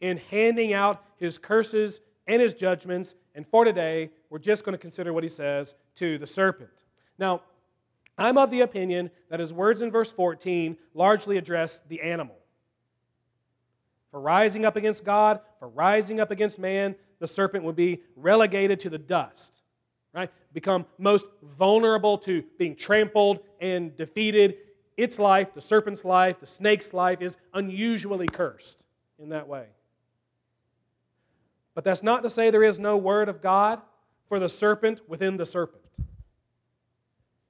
in 0.00 0.16
handing 0.30 0.72
out 0.72 1.04
his 1.16 1.38
curses 1.38 2.00
and 2.26 2.40
his 2.40 2.54
judgments 2.54 3.14
and 3.34 3.46
for 3.46 3.64
today, 3.64 4.10
we're 4.30 4.38
just 4.38 4.64
going 4.64 4.74
to 4.74 4.78
consider 4.78 5.12
what 5.12 5.22
he 5.22 5.28
says 5.28 5.74
to 5.96 6.18
the 6.18 6.26
serpent. 6.26 6.70
Now, 7.18 7.42
I'm 8.18 8.36
of 8.36 8.50
the 8.50 8.60
opinion 8.60 9.10
that 9.30 9.40
his 9.40 9.52
words 9.52 9.80
in 9.80 9.90
verse 9.90 10.12
14 10.12 10.76
largely 10.94 11.38
address 11.38 11.80
the 11.88 12.02
animal. 12.02 12.36
For 14.10 14.20
rising 14.20 14.66
up 14.66 14.76
against 14.76 15.04
God, 15.04 15.40
for 15.58 15.68
rising 15.68 16.20
up 16.20 16.30
against 16.30 16.58
man, 16.58 16.94
the 17.18 17.26
serpent 17.26 17.64
would 17.64 17.76
be 17.76 18.02
relegated 18.16 18.80
to 18.80 18.90
the 18.90 18.98
dust, 18.98 19.62
right? 20.12 20.30
Become 20.52 20.84
most 20.98 21.24
vulnerable 21.56 22.18
to 22.18 22.44
being 22.58 22.76
trampled 22.76 23.40
and 23.60 23.96
defeated. 23.96 24.56
Its 24.98 25.18
life, 25.18 25.54
the 25.54 25.62
serpent's 25.62 26.04
life, 26.04 26.38
the 26.38 26.46
snake's 26.46 26.92
life, 26.92 27.22
is 27.22 27.38
unusually 27.54 28.26
cursed 28.26 28.84
in 29.18 29.30
that 29.30 29.48
way. 29.48 29.68
But 31.74 31.84
that's 31.84 32.02
not 32.02 32.22
to 32.22 32.30
say 32.30 32.50
there 32.50 32.62
is 32.62 32.78
no 32.78 32.96
word 32.96 33.28
of 33.28 33.40
God 33.40 33.80
for 34.28 34.38
the 34.38 34.48
serpent 34.48 35.00
within 35.08 35.36
the 35.36 35.46
serpent. 35.46 35.82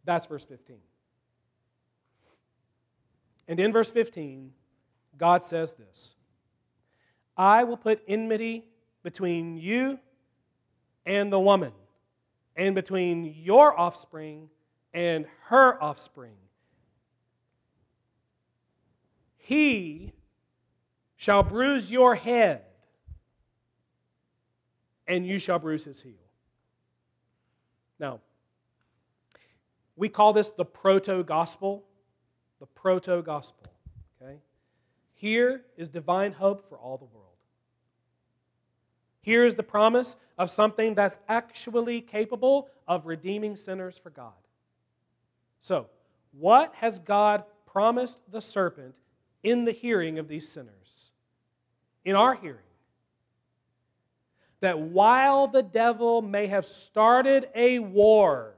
That's 0.05 0.27
verse 0.27 0.45
15. 0.45 0.77
And 3.49 3.61
in 3.61 3.73
verse 3.73 3.91
15, 3.91 4.53
God 5.19 5.45
says 5.45 5.75
this 5.75 6.15
I 7.37 7.65
will 7.65 7.77
put 7.77 8.03
enmity 8.07 8.65
between 9.03 9.57
you 9.57 9.99
and 11.05 11.33
the 11.33 11.41
woman, 11.41 11.73
and 12.57 12.75
between 12.75 13.25
your 13.25 13.79
offspring 13.79 14.49
and 14.95 15.27
her 15.47 15.83
offspring. 15.83 16.37
He 19.37 20.13
shall 21.17 21.43
bruise 21.43 21.91
your 21.91 22.15
head, 22.15 22.63
and 25.13 25.27
you 25.27 25.39
shall 25.39 25.59
bruise 25.59 25.85
his 25.85 26.01
heel. 26.01 26.15
Now, 27.99 28.21
we 29.95 30.09
call 30.09 30.33
this 30.33 30.49
the 30.49 30.65
proto 30.65 31.23
gospel. 31.23 31.85
The 32.61 32.67
proto 32.67 33.21
gospel. 33.21 33.71
Okay? 34.21 34.39
Here 35.13 35.65
is 35.77 35.91
divine 35.91 36.33
hope 36.33 36.67
for 36.67 36.79
all 36.79 36.97
the 36.97 37.05
world. 37.05 37.27
Here 39.21 39.45
is 39.45 39.55
the 39.55 39.63
promise 39.63 40.17
of 40.39 40.51
something 40.51 40.95
that's 40.95 41.19
actually 41.29 42.01
capable 42.01 42.71
of 42.89 43.05
redeeming 43.05 43.55
sinners 43.55 43.99
for 43.99 44.09
God. 44.09 44.33
So, 45.61 45.89
what 46.33 46.75
has 46.77 46.99
God 46.99 47.45
promised 47.67 48.19
the 48.31 48.41
serpent 48.41 48.95
in 49.43 49.67
the 49.67 49.73
hearing 49.73 50.19
of 50.19 50.27
these 50.27 50.49
sinners? 50.49 51.11
In 52.03 52.17
our 52.17 52.35
hearing? 52.35 52.72
That 54.63 54.79
while 54.79 55.49
the 55.49 55.63
devil 55.63 56.23
may 56.23 56.47
have 56.47 56.65
started 56.65 57.49
a 57.55 57.81
war, 57.81 58.55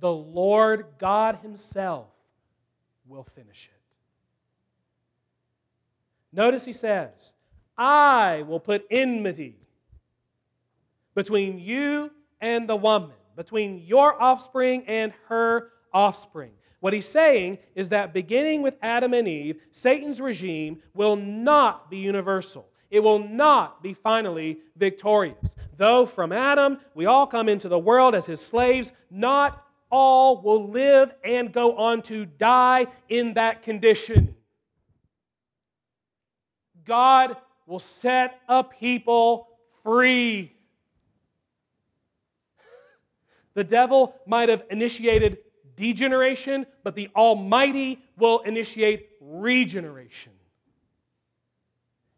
the 0.00 0.10
Lord 0.12 0.86
God 0.98 1.40
Himself 1.42 2.06
will 3.06 3.24
finish 3.34 3.68
it. 3.72 3.80
Notice 6.32 6.64
he 6.64 6.72
says, 6.72 7.32
I 7.76 8.44
will 8.46 8.60
put 8.60 8.86
enmity 8.88 9.56
between 11.14 11.58
you 11.58 12.12
and 12.40 12.68
the 12.68 12.76
woman, 12.76 13.16
between 13.34 13.82
your 13.84 14.20
offspring 14.22 14.84
and 14.86 15.12
her 15.26 15.70
offspring. 15.92 16.52
What 16.78 16.92
he's 16.92 17.08
saying 17.08 17.58
is 17.74 17.88
that 17.88 18.14
beginning 18.14 18.62
with 18.62 18.76
Adam 18.80 19.12
and 19.12 19.26
Eve, 19.26 19.60
Satan's 19.72 20.20
regime 20.20 20.80
will 20.94 21.16
not 21.16 21.90
be 21.90 21.98
universal. 21.98 22.69
It 22.90 23.00
will 23.00 23.20
not 23.20 23.82
be 23.82 23.94
finally 23.94 24.58
victorious. 24.76 25.54
Though 25.76 26.06
from 26.06 26.32
Adam 26.32 26.78
we 26.94 27.06
all 27.06 27.26
come 27.26 27.48
into 27.48 27.68
the 27.68 27.78
world 27.78 28.14
as 28.14 28.26
his 28.26 28.40
slaves, 28.44 28.92
not 29.10 29.64
all 29.90 30.42
will 30.42 30.68
live 30.70 31.12
and 31.24 31.52
go 31.52 31.76
on 31.76 32.02
to 32.02 32.26
die 32.26 32.86
in 33.08 33.34
that 33.34 33.62
condition. 33.62 34.34
God 36.84 37.36
will 37.66 37.78
set 37.78 38.40
a 38.48 38.64
people 38.64 39.48
free. 39.82 40.52
The 43.54 43.64
devil 43.64 44.14
might 44.26 44.48
have 44.48 44.62
initiated 44.70 45.38
degeneration, 45.76 46.66
but 46.84 46.94
the 46.94 47.08
Almighty 47.16 48.00
will 48.16 48.40
initiate 48.40 49.08
regeneration. 49.20 50.32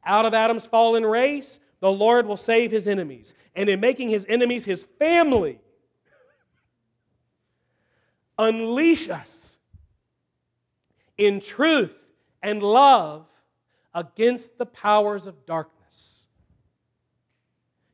Out 0.05 0.26
of 0.26 0.34
Adam's 0.34 0.66
fallen 0.66 1.05
race, 1.05 1.59
the 1.80 1.90
Lord 1.90 2.26
will 2.26 2.36
save 2.36 2.70
his 2.70 2.88
enemies. 2.88 3.34
And 3.55 3.68
in 3.68 3.80
making 3.80 4.09
his 4.11 4.26
enemies 4.28 4.64
his 4.64 4.84
family, 4.98 5.61
unleash 8.38 9.09
us 9.09 9.57
in 11.18 11.40
truth 11.40 11.96
and 12.42 12.62
love 12.62 13.26
against 13.94 14.59
the 14.59 14.66
powers 14.66 15.26
of 15.26 15.46
darkness. 15.46 16.24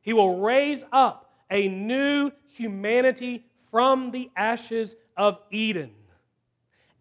He 0.01 0.13
will 0.13 0.39
raise 0.39 0.85
up 0.91 1.31
a 1.51 1.67
new 1.67 2.31
humanity 2.47 3.45
from 3.69 4.11
the 4.11 4.31
ashes 4.35 4.95
of 5.17 5.39
Eden. 5.51 5.91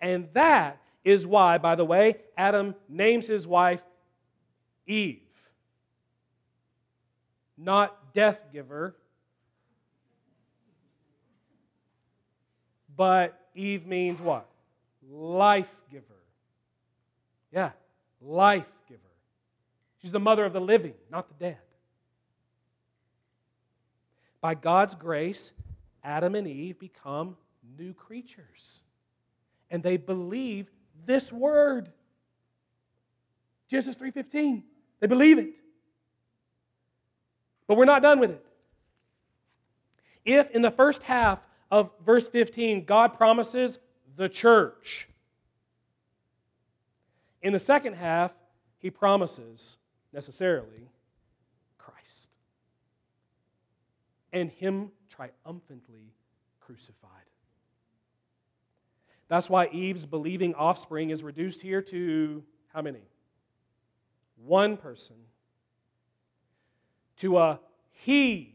And 0.01 0.29
that 0.35 0.81
is 1.05 1.27
why, 1.27 1.59
by 1.59 1.75
the 1.75 1.85
way, 1.85 2.17
Adam 2.37 2.75
names 2.89 3.27
his 3.27 3.47
wife 3.47 3.83
Eve. 4.89 5.21
Not 7.57 8.15
death 8.15 8.41
giver, 8.53 8.97
but 12.97 13.39
Eve 13.55 13.87
means 13.87 14.21
what? 14.21 14.49
Life 15.11 15.81
giver. 15.91 16.05
Yeah, 17.53 17.71
life 18.21 18.67
giver. 18.89 19.01
She's 20.01 20.13
the 20.13 20.21
mother 20.21 20.45
of 20.45 20.53
the 20.53 20.61
living, 20.61 20.95
not 21.11 21.29
the 21.29 21.35
dead. 21.45 21.59
By 24.41 24.55
God's 24.55 24.95
grace, 24.95 25.53
Adam 26.05 26.35
and 26.35 26.47
Eve 26.47 26.79
become 26.79 27.37
new 27.77 27.93
creatures. 27.93 28.83
And 29.71 29.83
they 29.83 29.97
believe 29.97 30.71
this 31.05 31.33
word. 31.33 31.93
Genesis 33.69 33.97
3:15. 33.97 34.63
They 35.01 35.07
believe 35.07 35.39
it. 35.39 35.55
But 37.67 37.77
we're 37.77 37.85
not 37.85 38.03
done 38.03 38.19
with 38.21 38.31
it. 38.31 38.45
If 40.25 40.51
in 40.51 40.63
the 40.63 40.71
first 40.71 41.03
half 41.05 41.41
of 41.71 41.91
verse 42.05 42.29
15, 42.29 42.85
God 42.85 43.15
promises 43.15 43.79
the 44.17 44.29
church. 44.29 45.09
In 47.43 47.53
the 47.53 47.59
second 47.59 47.95
half, 47.95 48.33
he 48.79 48.91
promises 48.91 49.77
necessarily 50.13 50.91
Christ 51.77 52.31
and 54.33 54.51
him 54.51 54.91
triumphantly 55.09 56.13
crucified. 56.61 57.11
That's 59.29 59.51
why 59.51 59.69
Eve's 59.69 60.07
believing 60.07 60.55
offspring 60.55 61.11
is 61.11 61.23
reduced 61.23 61.61
here 61.61 61.83
to 61.83 62.43
how 62.73 62.83
many? 62.83 63.03
One 64.45 64.77
person. 64.77 65.17
To 67.19 67.39
a 67.39 67.61
he 67.91 68.55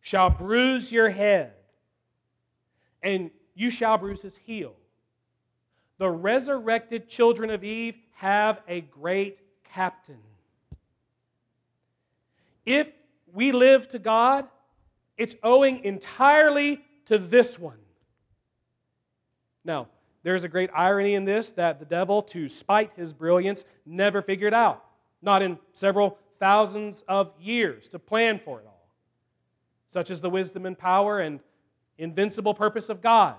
shall 0.00 0.30
bruise 0.30 0.90
your 0.90 1.10
head 1.10 1.52
and 3.02 3.30
you 3.54 3.70
shall 3.70 3.98
bruise 3.98 4.22
his 4.22 4.36
heel. 4.36 4.74
The 5.98 6.10
resurrected 6.10 7.08
children 7.08 7.50
of 7.50 7.62
Eve 7.62 7.94
have 8.14 8.60
a 8.66 8.80
great 8.80 9.40
captain. 9.72 10.18
If 12.66 12.90
we 13.32 13.52
live 13.52 13.88
to 13.90 13.98
God, 13.98 14.46
it's 15.16 15.36
owing 15.42 15.84
entirely 15.84 16.80
to 17.06 17.18
this 17.18 17.58
one. 17.58 17.78
Now, 19.64 19.88
there's 20.22 20.44
a 20.44 20.48
great 20.48 20.70
irony 20.74 21.14
in 21.14 21.24
this 21.24 21.50
that 21.52 21.78
the 21.78 21.84
devil, 21.84 22.22
to 22.22 22.48
spite 22.48 22.92
his 22.96 23.12
brilliance, 23.12 23.64
never 23.84 24.22
figured 24.22 24.54
out, 24.54 24.82
not 25.24 25.42
in 25.42 25.58
several 25.72 26.18
thousands 26.38 27.02
of 27.08 27.32
years, 27.40 27.88
to 27.88 27.98
plan 27.98 28.38
for 28.38 28.60
it 28.60 28.66
all, 28.66 28.88
such 29.88 30.10
as 30.10 30.20
the 30.20 30.30
wisdom 30.30 30.66
and 30.66 30.78
power 30.78 31.20
and 31.20 31.40
invincible 31.98 32.54
purpose 32.54 32.88
of 32.88 33.00
God. 33.00 33.36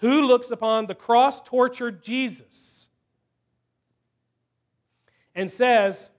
Who 0.00 0.22
looks 0.22 0.50
upon 0.50 0.86
the 0.86 0.94
cross 0.94 1.40
tortured 1.40 2.02
Jesus 2.02 2.88
and 5.34 5.50
says, 5.50 6.10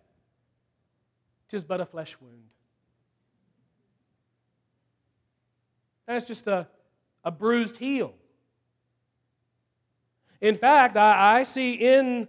Tis 1.47 1.63
but 1.63 1.81
a 1.81 1.85
flesh 1.85 2.15
wound? 2.21 2.43
That's 6.05 6.25
just 6.25 6.47
a, 6.47 6.67
a 7.23 7.31
bruised 7.31 7.77
heel. 7.77 8.13
In 10.41 10.55
fact, 10.55 10.97
I, 10.97 11.39
I 11.39 11.43
see 11.43 11.73
in 11.73 12.27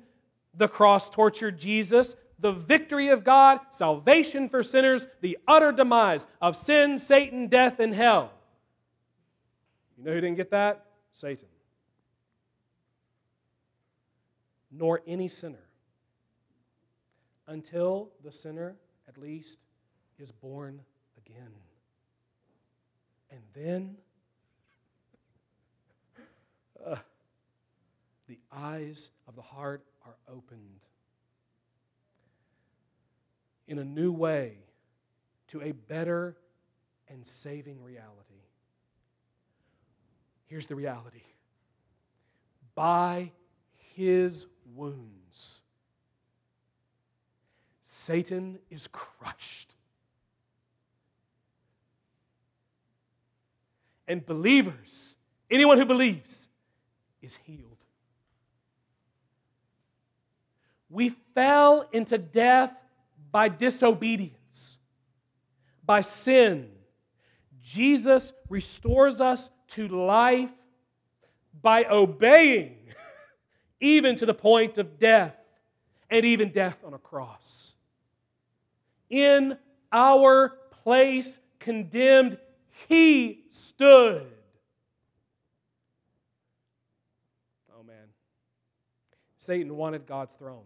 the 0.55 0.68
cross 0.68 1.09
tortured 1.09 1.59
Jesus 1.59 2.14
the 2.40 2.53
victory 2.53 3.09
of 3.09 3.22
God, 3.22 3.61
salvation 3.70 4.48
for 4.48 4.62
sinners, 4.62 5.07
the 5.20 5.38
utter 5.46 5.72
demise 5.72 6.26
of 6.40 6.57
sin, 6.57 6.98
Satan, 6.98 7.48
death, 7.48 7.78
and 7.78 7.94
hell. 7.94 8.32
You 9.96 10.05
know 10.05 10.12
who 10.12 10.20
didn't 10.20 10.36
get 10.36 10.51
that? 10.51 10.86
Satan, 11.12 11.48
nor 14.72 15.03
any 15.07 15.28
sinner, 15.28 15.68
until 17.46 18.11
the 18.24 18.32
sinner, 18.32 18.76
at 19.07 19.18
least, 19.18 19.59
is 20.18 20.32
born 20.32 20.80
again. 21.18 21.53
And 23.30 23.40
then 23.53 23.96
uh, 26.86 26.96
the 28.28 28.38
eyes 28.51 29.11
of 29.28 29.36
the 29.36 29.42
heart 29.42 29.84
are 30.07 30.16
opened 30.28 30.80
in 33.66 33.78
a 33.78 33.84
new 33.84 34.12
way 34.12 34.59
to 35.48 35.62
a 35.62 35.72
better 35.72 36.36
and 37.09 37.26
saving 37.26 37.82
reality. 37.82 38.44
Here's 40.46 40.66
the 40.66 40.74
reality 40.74 41.22
by 42.74 43.32
his 43.94 44.46
wounds, 44.74 45.61
Satan 47.84 48.59
is 48.70 48.88
crushed. 48.90 49.74
And 54.09 54.26
believers, 54.26 55.14
anyone 55.51 55.78
who 55.78 55.84
believes, 55.84 56.48
is 57.22 57.38
healed. 57.44 57.69
We 60.91 61.11
fell 61.34 61.88
into 61.93 62.18
death 62.18 62.72
by 63.30 63.49
disobedience, 63.49 64.78
by 65.84 66.01
sin. 66.01 66.68
Jesus 67.62 68.32
restores 68.49 69.20
us 69.20 69.49
to 69.68 69.86
life 69.86 70.51
by 71.62 71.84
obeying, 71.84 72.76
even 73.80 74.16
to 74.16 74.26
the 74.26 74.34
point 74.34 74.78
of 74.78 74.99
death, 74.99 75.36
and 76.11 76.24
even 76.24 76.51
death 76.51 76.76
on 76.84 76.93
a 76.93 76.99
cross. 76.99 77.74
In 79.09 79.57
our 79.93 80.59
place, 80.82 81.38
condemned, 81.61 82.38
he 82.88 83.45
stood. 83.51 84.26
Oh 87.78 87.84
man. 87.84 88.09
Satan 89.38 89.76
wanted 89.76 90.07
God's 90.07 90.34
throne. 90.34 90.64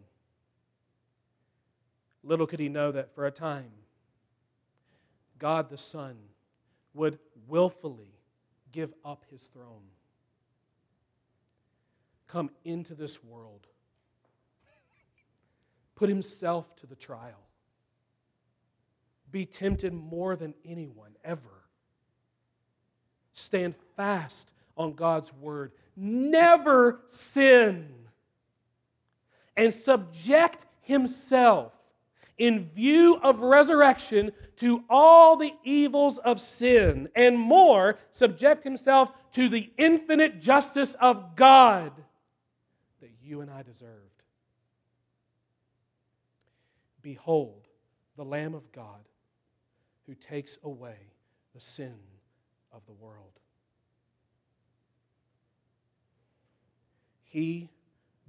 Little 2.24 2.46
could 2.46 2.60
he 2.60 2.70
know 2.70 2.90
that 2.90 3.14
for 3.14 3.26
a 3.26 3.30
time, 3.30 3.70
God 5.38 5.68
the 5.68 5.76
Son 5.76 6.16
would 6.94 7.18
willfully 7.46 8.14
give 8.72 8.94
up 9.04 9.24
his 9.30 9.42
throne, 9.42 9.82
come 12.26 12.50
into 12.64 12.94
this 12.94 13.22
world, 13.22 13.66
put 15.96 16.08
himself 16.08 16.74
to 16.76 16.86
the 16.86 16.96
trial, 16.96 17.46
be 19.30 19.44
tempted 19.44 19.92
more 19.92 20.34
than 20.34 20.54
anyone 20.64 21.14
ever, 21.24 21.40
stand 23.34 23.74
fast 23.96 24.50
on 24.78 24.94
God's 24.94 25.32
word, 25.34 25.72
never 25.94 27.00
sin, 27.06 27.90
and 29.56 29.72
subject 29.74 30.64
himself 30.80 31.73
in 32.38 32.68
view 32.74 33.16
of 33.22 33.40
resurrection 33.40 34.32
to 34.56 34.84
all 34.88 35.36
the 35.36 35.52
evils 35.64 36.18
of 36.18 36.40
sin, 36.40 37.08
and 37.14 37.38
more, 37.38 37.98
subject 38.12 38.64
himself 38.64 39.10
to 39.32 39.48
the 39.48 39.70
infinite 39.76 40.40
justice 40.40 40.94
of 41.00 41.36
God 41.36 41.92
that 43.00 43.10
you 43.22 43.40
and 43.40 43.50
I 43.50 43.62
deserved. 43.62 44.22
Behold, 47.02 47.68
the 48.16 48.24
Lamb 48.24 48.54
of 48.54 48.70
God 48.72 49.08
who 50.06 50.14
takes 50.14 50.58
away 50.62 50.96
the 51.54 51.60
sin 51.60 51.94
of 52.72 52.84
the 52.86 52.92
world. 52.92 53.32
He, 57.24 57.68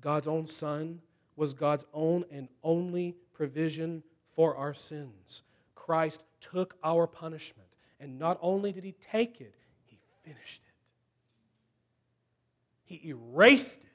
God's 0.01 0.27
own 0.27 0.47
Son, 0.47 1.01
was 1.35 1.53
God's 1.53 1.85
own 1.93 2.25
and 2.31 2.47
only 2.63 3.15
provision 3.35 4.01
for 4.35 4.55
our 4.55 4.73
sins. 4.73 5.43
Christ 5.75 6.23
took 6.41 6.75
our 6.83 7.05
punishment, 7.05 7.67
and 7.99 8.17
not 8.17 8.39
only 8.41 8.71
did 8.71 8.83
he 8.83 8.95
take 9.11 9.39
it, 9.41 9.53
he 9.85 9.97
finished 10.23 10.61
it. 10.63 10.73
He 12.85 13.09
erased 13.09 13.83
it. 13.83 13.89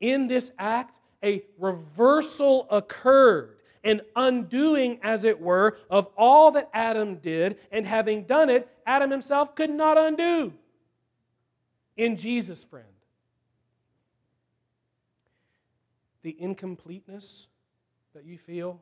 In 0.00 0.26
this 0.26 0.50
act, 0.58 1.00
a 1.22 1.42
reversal 1.58 2.66
occurred, 2.70 3.56
an 3.82 4.02
undoing, 4.16 4.98
as 5.02 5.24
it 5.24 5.40
were, 5.40 5.78
of 5.90 6.08
all 6.16 6.50
that 6.52 6.68
Adam 6.74 7.16
did, 7.16 7.58
and 7.70 7.86
having 7.86 8.24
done 8.24 8.50
it, 8.50 8.68
Adam 8.86 9.10
himself 9.10 9.54
could 9.54 9.70
not 9.70 9.96
undo. 9.96 10.52
In 11.96 12.16
Jesus, 12.16 12.64
friend, 12.64 12.86
the 16.24 16.34
incompleteness 16.40 17.46
that 18.14 18.24
you 18.24 18.38
feel 18.38 18.80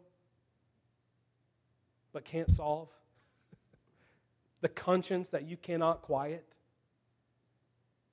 but 2.13 2.25
can't 2.25 2.51
solve, 2.51 2.89
the 4.61 4.69
conscience 4.69 5.29
that 5.31 5.49
you 5.49 5.57
cannot 5.57 6.03
quiet, 6.03 6.47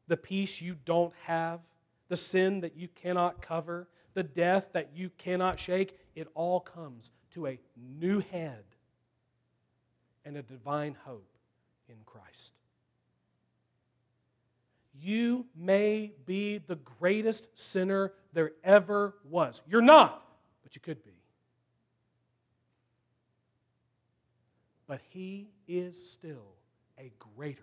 the 0.07 0.17
peace 0.17 0.59
you 0.59 0.75
don't 0.85 1.13
have, 1.25 1.59
the 2.07 2.17
sin 2.17 2.61
that 2.61 2.75
you 2.75 2.87
cannot 2.95 3.41
cover, 3.41 3.87
the 4.15 4.23
death 4.23 4.65
that 4.73 4.89
you 4.95 5.11
cannot 5.17 5.59
shake, 5.59 5.97
it 6.15 6.27
all 6.33 6.59
comes 6.59 7.11
to 7.33 7.45
a 7.45 7.59
new 7.99 8.19
head 8.31 8.63
and 10.25 10.37
a 10.37 10.41
divine 10.41 10.95
hope 11.05 11.37
in 11.87 11.97
Christ. 12.05 12.58
You 15.01 15.45
may 15.55 16.13
be 16.25 16.57
the 16.57 16.75
greatest 16.75 17.47
sinner 17.57 18.13
there 18.33 18.51
ever 18.63 19.15
was. 19.29 19.61
You're 19.67 19.81
not, 19.81 20.23
but 20.63 20.75
you 20.75 20.81
could 20.81 21.03
be. 21.03 21.11
But 24.87 25.01
He 25.09 25.49
is 25.67 26.11
still 26.11 26.55
a 26.97 27.11
greater 27.35 27.61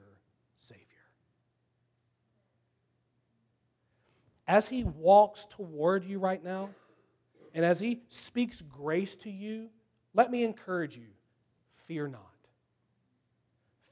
Savior. 0.57 0.85
As 4.49 4.69
He 4.69 4.85
walks 4.85 5.47
toward 5.51 6.05
you 6.05 6.19
right 6.19 6.43
now, 6.43 6.71
and 7.53 7.65
as 7.65 7.81
He 7.81 8.03
speaks 8.09 8.63
grace 8.63 9.15
to 9.17 9.31
you, 9.31 9.69
let 10.15 10.31
me 10.31 10.45
encourage 10.45 10.97
you 10.97 11.09
fear 11.87 12.09
not. 12.09 12.23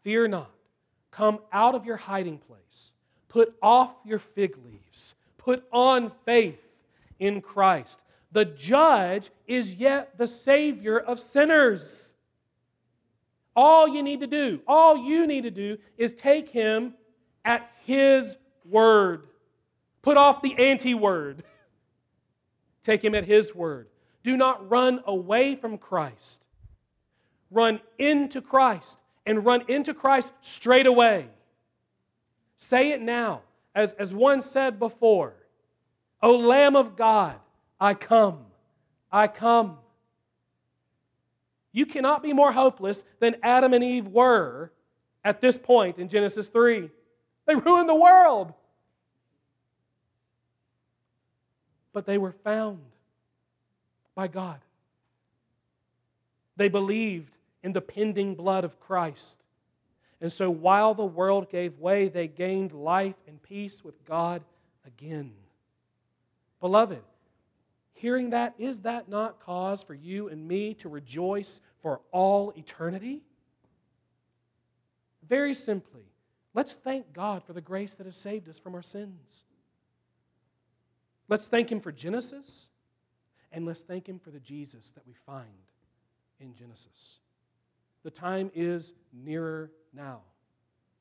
Fear 0.03 0.28
not. 0.28 0.51
Come 1.11 1.38
out 1.53 1.74
of 1.74 1.84
your 1.84 1.97
hiding 1.97 2.38
place. 2.38 2.92
Put 3.35 3.57
off 3.61 3.97
your 4.05 4.20
fig 4.20 4.57
leaves. 4.64 5.16
Put 5.39 5.64
on 5.72 6.12
faith 6.24 6.61
in 7.18 7.41
Christ. 7.41 7.99
The 8.30 8.45
judge 8.45 9.30
is 9.49 9.74
yet 9.74 10.16
the 10.16 10.28
Savior 10.28 11.01
of 11.01 11.18
sinners. 11.18 12.14
All 13.57 13.89
you 13.89 14.05
need 14.05 14.20
to 14.20 14.28
do, 14.28 14.61
all 14.68 14.97
you 14.97 15.26
need 15.26 15.41
to 15.41 15.51
do 15.51 15.78
is 15.99 16.12
take 16.12 16.49
him 16.49 16.95
at 17.45 17.68
his 17.85 18.37
word. 18.64 19.24
Put 20.01 20.16
off 20.16 20.41
the 20.41 20.55
anti 20.57 20.95
word. 20.95 21.43
Take 22.85 23.03
him 23.03 23.16
at 23.16 23.24
his 23.24 23.53
word. 23.53 23.89
Do 24.22 24.37
not 24.37 24.70
run 24.70 25.01
away 25.09 25.57
from 25.57 25.76
Christ. 25.76 26.47
Run 27.51 27.80
into 27.99 28.41
Christ 28.41 28.97
and 29.26 29.45
run 29.45 29.64
into 29.66 29.93
Christ 29.93 30.32
straight 30.41 30.87
away. 30.87 31.30
Say 32.57 32.93
it 32.93 33.01
now, 33.01 33.43
as, 33.75 33.93
as 33.93 34.13
one 34.13 34.41
said 34.41 34.79
before 34.79 35.35
O 36.23 36.37
Lamb 36.37 36.75
of 36.75 36.97
God, 36.97 37.37
I 37.79 37.93
come, 37.93 38.39
I 39.13 39.27
come. 39.27 39.79
You 41.71 41.85
cannot 41.85 42.23
be 42.23 42.33
more 42.33 42.53
hopeless 42.53 43.05
than 43.19 43.37
Adam 43.43 43.75
and 43.75 43.85
Eve 43.85 44.07
were 44.07 44.73
at 45.23 45.41
this 45.41 45.59
point 45.59 45.99
in 45.99 46.09
Genesis 46.09 46.49
3. 46.49 46.89
They 47.47 47.57
ruined 47.57 47.89
the 47.89 47.95
world. 47.95 48.55
But 51.93 52.07
they 52.07 52.17
were 52.17 52.33
found 52.33 52.81
by 54.15 54.29
God. 54.29 54.61
They 56.57 56.69
believed 56.69 57.37
in 57.63 57.73
the 57.73 57.81
pending 57.81 58.35
blood 58.35 58.65
of 58.65 58.79
Christ. 58.81 59.43
And 60.25 60.33
so 60.33 60.49
while 60.49 60.95
the 60.95 61.05
world 61.05 61.51
gave 61.51 61.79
way, 61.79 62.09
they 62.09 62.29
gained 62.29 62.72
life 62.72 63.16
and 63.29 63.43
peace 63.43 63.85
with 63.85 64.03
God 64.07 64.43
again. 64.87 65.35
Beloved, 66.62 67.03
hearing 67.93 68.31
that, 68.31 68.55
is 68.59 68.81
that 68.81 69.11
not 69.11 69.39
cause 69.39 69.83
for 69.83 69.93
you 69.93 70.29
and 70.31 70.49
me 70.49 70.72
to 70.77 70.89
rejoice 70.89 71.61
for 71.83 72.01
all 72.11 72.55
eternity? 72.57 73.20
Very 75.29 75.55
simply, 75.55 76.07
Let's 76.55 76.77
thank 76.77 77.12
God 77.12 77.43
for 77.43 77.53
the 77.53 77.61
grace 77.61 77.97
that 77.97 78.07
has 78.07 78.16
saved 78.16 78.49
us 78.49 78.59
from 78.59 78.75
our 78.75 78.83
sins. 78.83 79.45
Let's 81.29 81.47
thank 81.47 81.70
Him 81.70 81.81
for 81.81 81.91
Genesis, 81.91 82.68
and 83.53 83.66
let's 83.66 83.83
thank 83.83 84.09
Him 84.09 84.20
for 84.20 84.31
the 84.31 84.41
Jesus 84.41 84.93
that 84.93 85.07
we 85.07 85.14
find 85.27 85.49
in 86.41 86.55
Genesis. 86.55 87.18
The 88.05 88.11
time 88.11 88.53
is 88.55 88.93
nearer 89.12 89.72
now 89.95 90.20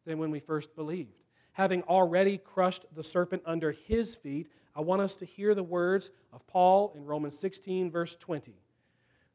than 0.05 0.17
when 0.17 0.31
we 0.31 0.39
first 0.39 0.75
believed. 0.75 1.13
Having 1.53 1.83
already 1.83 2.37
crushed 2.37 2.85
the 2.95 3.03
serpent 3.03 3.43
under 3.45 3.71
His 3.71 4.15
feet, 4.15 4.47
I 4.75 4.81
want 4.81 5.01
us 5.01 5.15
to 5.17 5.25
hear 5.25 5.53
the 5.53 5.63
words 5.63 6.09
of 6.31 6.45
Paul 6.47 6.93
in 6.95 7.05
Romans 7.05 7.37
16, 7.37 7.91
verse 7.91 8.15
20. 8.19 8.53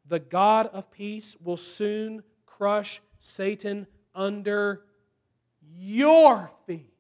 The 0.06 0.18
God 0.18 0.68
of 0.72 0.90
peace 0.90 1.36
will 1.42 1.56
soon 1.56 2.22
crush 2.44 3.00
Satan 3.18 3.86
under 4.14 4.82
your 5.76 6.50
feet. 6.66 6.92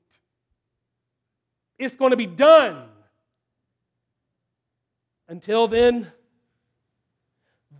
It's 1.78 1.96
going 1.96 2.10
to 2.10 2.16
be 2.16 2.26
done. 2.26 2.88
Until 5.28 5.68
then, 5.68 6.10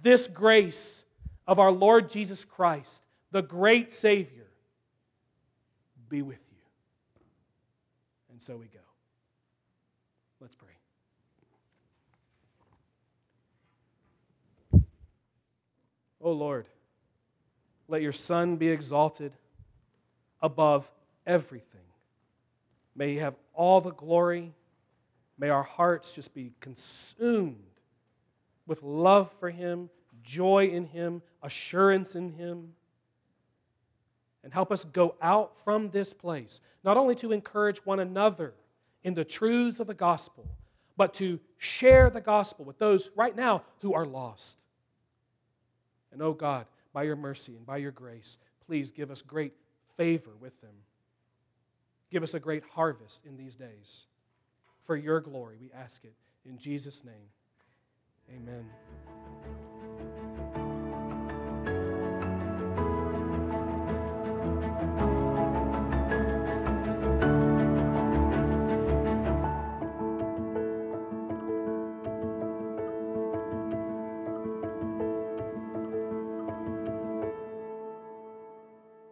this 0.02 0.26
grace 0.26 1.04
of 1.46 1.58
our 1.58 1.72
Lord 1.72 2.10
Jesus 2.10 2.44
Christ, 2.44 3.02
the 3.30 3.42
great 3.42 3.92
Savior, 3.92 4.38
be 6.09 6.22
with 6.22 6.40
you. 6.50 6.59
And 8.30 8.42
so 8.42 8.56
we 8.56 8.66
go. 8.66 8.78
Let's 10.40 10.54
pray. 10.54 10.68
Oh 16.20 16.32
Lord, 16.32 16.66
let 17.86 18.02
your 18.02 18.12
Son 18.12 18.56
be 18.56 18.68
exalted 18.68 19.32
above 20.42 20.90
everything. 21.26 21.80
May 22.94 23.12
he 23.12 23.16
have 23.18 23.34
all 23.54 23.80
the 23.80 23.92
glory. 23.92 24.52
May 25.38 25.48
our 25.48 25.62
hearts 25.62 26.12
just 26.12 26.34
be 26.34 26.52
consumed 26.61 27.56
with 28.66 28.82
love 28.82 29.32
for 29.38 29.50
him, 29.50 29.88
joy 30.22 30.66
in 30.66 30.86
him, 30.86 31.22
assurance 31.42 32.14
in 32.14 32.32
him. 32.32 32.74
And 34.45 34.53
help 34.53 34.70
us 34.70 34.84
go 34.84 35.14
out 35.20 35.59
from 35.64 35.91
this 35.91 36.12
place, 36.12 36.61
not 36.84 36.97
only 36.97 37.14
to 37.16 37.32
encourage 37.32 37.84
one 37.84 38.01
another 38.01 38.55
in 39.03 39.14
the 39.14 39.24
truths 39.24 39.80
of 39.80 39.86
the 39.86 39.95
gospel, 39.95 40.47
but 40.97 41.14
to 41.14 41.39
share 41.59 42.11
the 42.11 42.20
gospel 42.20 42.64
with 42.64 42.78
those 42.78 43.11
right 43.16 43.36
now 43.36 43.62
who 43.80 43.95
are 43.95 44.07
lost. 44.07 44.59
And 46.12 46.22
oh 46.22 46.32
God, 46.32 46.66
by 46.93 47.05
your 47.05 47.16
mercy 47.16 47.55
and 47.57 47.66
by 47.66 47.76
your 47.78 47.93
grace, 47.93 48.39
please 48.66 48.91
give 48.91 49.11
us 49.11 49.22
great 49.22 49.53
favor 49.97 50.30
with 50.41 50.59
them. 50.61 50.74
Give 52.11 52.22
us 52.22 52.34
a 52.34 52.41
great 52.41 52.64
harvest 52.72 53.26
in 53.26 53.36
these 53.36 53.57
days. 53.57 54.07
For 54.84 54.97
your 54.97 55.20
glory, 55.20 55.57
we 55.61 55.70
ask 55.72 56.05
it 56.05 56.14
in 56.47 56.59
Jesus' 56.59 57.05
name. 57.05 57.28
Amen. 58.34 58.88